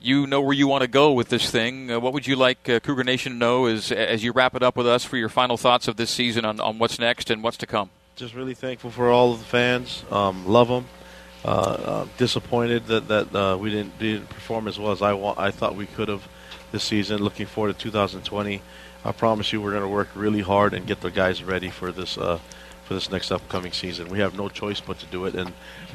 you 0.00 0.26
know 0.26 0.40
where 0.40 0.54
you 0.54 0.66
want 0.66 0.82
to 0.82 0.88
go 0.88 1.12
with 1.12 1.28
this 1.28 1.50
thing. 1.50 1.90
Uh, 1.90 1.98
what 1.98 2.12
would 2.12 2.26
you 2.26 2.36
like 2.36 2.62
Cougar 2.64 3.04
Nation 3.04 3.32
to 3.32 3.38
know 3.38 3.66
as 3.66 3.90
as 3.90 4.22
you 4.22 4.32
wrap 4.32 4.54
it 4.54 4.62
up 4.62 4.76
with 4.76 4.86
us 4.86 5.04
for 5.04 5.16
your 5.16 5.28
final 5.28 5.56
thoughts 5.56 5.88
of 5.88 5.96
this 5.96 6.10
season 6.10 6.44
on, 6.44 6.60
on 6.60 6.78
what's 6.78 6.98
next 6.98 7.30
and 7.30 7.42
what's 7.42 7.56
to 7.58 7.66
come? 7.66 7.90
Just 8.16 8.34
really 8.34 8.54
thankful 8.54 8.90
for 8.90 9.10
all 9.10 9.32
of 9.32 9.38
the 9.38 9.46
fans. 9.46 10.04
Um, 10.10 10.46
love 10.46 10.68
them. 10.68 12.08
disappointed 12.18 12.86
that 12.86 13.08
that 13.08 13.58
we 13.58 13.70
didn't 13.70 13.98
didn't 13.98 14.28
perform 14.28 14.68
as 14.68 14.78
well 14.78 14.92
as 14.92 15.00
I 15.00 15.14
want. 15.14 15.38
I 15.38 15.50
thought 15.50 15.74
we 15.74 15.86
could 15.86 16.08
have 16.08 16.28
this 16.72 16.82
season. 16.82 17.22
Looking 17.22 17.46
forward 17.46 17.78
to 17.78 17.78
2020. 17.78 18.60
I 19.04 19.12
promise 19.12 19.52
you, 19.52 19.60
we're 19.60 19.70
going 19.70 19.82
to 19.82 19.88
work 19.88 20.08
really 20.14 20.40
hard 20.40 20.74
and 20.74 20.86
get 20.86 21.00
the 21.00 21.10
guys 21.10 21.42
ready 21.44 21.70
for 21.70 21.92
this 21.92 22.18
uh, 22.18 22.38
for 22.84 22.94
this 22.94 23.10
next 23.10 23.30
upcoming 23.30 23.72
season. 23.72 24.08
We 24.08 24.18
have 24.18 24.36
no 24.36 24.48
choice 24.48 24.80
but 24.80 24.98
to 24.98 25.06
do 25.06 25.24
it. 25.26 25.34
And 25.34 25.52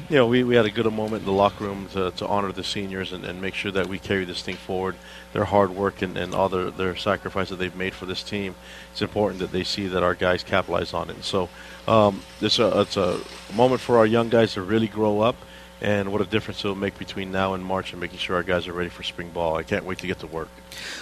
you 0.08 0.16
know, 0.16 0.26
we, 0.26 0.42
we 0.42 0.56
had 0.56 0.64
a 0.64 0.70
good 0.70 0.90
moment 0.92 1.20
in 1.20 1.26
the 1.26 1.32
locker 1.32 1.64
room 1.64 1.88
to, 1.92 2.10
to 2.12 2.26
honor 2.26 2.50
the 2.50 2.64
seniors 2.64 3.12
and, 3.12 3.24
and 3.24 3.42
make 3.42 3.54
sure 3.54 3.70
that 3.72 3.86
we 3.86 3.98
carry 3.98 4.24
this 4.24 4.42
thing 4.42 4.56
forward. 4.56 4.96
Their 5.32 5.44
hard 5.44 5.70
work 5.70 6.00
and, 6.00 6.16
and 6.16 6.34
all 6.34 6.48
their, 6.48 6.70
their 6.70 6.96
sacrifice 6.96 7.50
that 7.50 7.56
they've 7.56 7.76
made 7.76 7.94
for 7.94 8.06
this 8.06 8.22
team. 8.22 8.54
It's 8.92 9.02
important 9.02 9.40
that 9.40 9.52
they 9.52 9.64
see 9.64 9.86
that 9.88 10.02
our 10.02 10.14
guys 10.14 10.42
capitalize 10.42 10.94
on 10.94 11.10
it. 11.10 11.16
And 11.16 11.24
so 11.24 11.50
um, 11.88 12.22
it's 12.40 12.58
a 12.58 12.80
it's 12.80 12.96
a 12.96 13.18
moment 13.54 13.80
for 13.80 13.98
our 13.98 14.06
young 14.06 14.28
guys 14.28 14.52
to 14.54 14.62
really 14.62 14.88
grow 14.88 15.20
up 15.20 15.36
and 15.80 16.10
what 16.10 16.20
a 16.20 16.24
difference 16.24 16.64
it'll 16.64 16.76
make 16.76 16.98
between 16.98 17.30
now 17.30 17.54
and 17.54 17.64
March 17.64 17.92
and 17.92 18.00
making 18.00 18.18
sure 18.18 18.36
our 18.36 18.42
guys 18.42 18.66
are 18.66 18.72
ready 18.72 18.90
for 18.90 19.02
spring 19.02 19.30
ball. 19.30 19.56
I 19.56 19.62
can't 19.62 19.84
wait 19.84 19.98
to 19.98 20.06
get 20.06 20.18
to 20.20 20.26
work. 20.26 20.48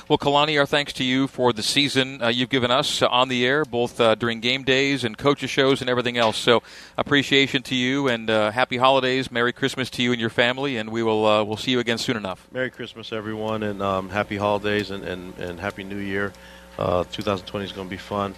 Well, 0.08 0.18
Kalani, 0.18 0.58
our 0.58 0.66
thanks 0.66 0.92
to 0.94 1.04
you 1.04 1.26
for 1.26 1.52
the 1.52 1.62
season 1.62 2.22
uh, 2.22 2.28
you've 2.28 2.50
given 2.50 2.70
us 2.70 3.02
uh, 3.02 3.08
on 3.08 3.28
the 3.28 3.46
air, 3.46 3.64
both 3.64 4.00
uh, 4.00 4.14
during 4.14 4.40
game 4.40 4.64
days 4.64 5.02
and 5.02 5.16
coaches 5.16 5.50
shows 5.50 5.80
and 5.80 5.88
everything 5.88 6.18
else. 6.18 6.36
So, 6.36 6.62
appreciation 6.96 7.62
to 7.64 7.74
you 7.74 8.08
and 8.08 8.28
uh, 8.28 8.50
happy 8.50 8.76
holidays, 8.76 9.30
Merry 9.30 9.52
Christmas 9.52 9.90
to 9.90 10.02
you 10.02 10.12
and 10.12 10.20
your 10.20 10.30
family, 10.30 10.76
and 10.76 10.90
we 10.90 11.02
will 11.02 11.26
uh, 11.26 11.42
we'll 11.42 11.56
see 11.56 11.70
you 11.70 11.80
again 11.80 11.98
soon 11.98 12.16
enough. 12.16 12.46
Merry 12.52 12.70
Christmas, 12.70 13.12
everyone, 13.12 13.62
and 13.62 13.82
um, 13.82 14.10
happy 14.10 14.36
holidays 14.36 14.90
and, 14.90 15.04
and, 15.04 15.38
and 15.38 15.58
happy 15.58 15.84
New 15.84 15.98
Year. 15.98 16.32
Uh, 16.78 17.04
2020 17.04 17.64
is 17.64 17.72
going 17.72 17.86
to 17.86 17.90
be 17.90 17.96
fun 17.96 18.34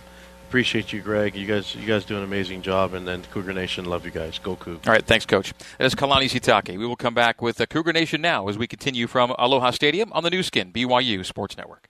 appreciate 0.49 0.95
you, 0.95 1.03
Greg. 1.03 1.35
You 1.35 1.47
guys, 1.47 1.75
you 1.75 1.87
guys 1.87 2.07
do 2.07 2.17
an 2.17 2.25
amazing 2.25 2.63
job, 2.63 2.95
and 2.95 3.07
then 3.07 3.23
Cougar 3.31 3.53
Nation, 3.53 3.85
love 3.85 4.07
you 4.07 4.11
guys. 4.11 4.39
Go 4.39 4.57
Coug. 4.57 4.87
All 4.87 4.93
right, 4.93 5.05
thanks, 5.05 5.27
Coach. 5.27 5.53
That 5.77 5.85
is 5.85 5.95
Kalani 5.95 6.25
Sitake. 6.25 6.77
We 6.79 6.87
will 6.87 6.97
come 6.97 7.13
back 7.15 7.43
with 7.43 7.61
Cougar 7.69 7.93
Nation 7.93 8.23
now 8.23 8.49
as 8.49 8.57
we 8.57 8.67
continue 8.67 9.07
from 9.07 9.35
Aloha 9.39 9.71
Stadium 9.73 10.11
on 10.15 10.23
the 10.23 10.31
Nu 10.31 10.43
Skin 10.43 10.73
BYU 10.73 11.25
Sports 11.25 11.57
Network. 11.57 11.89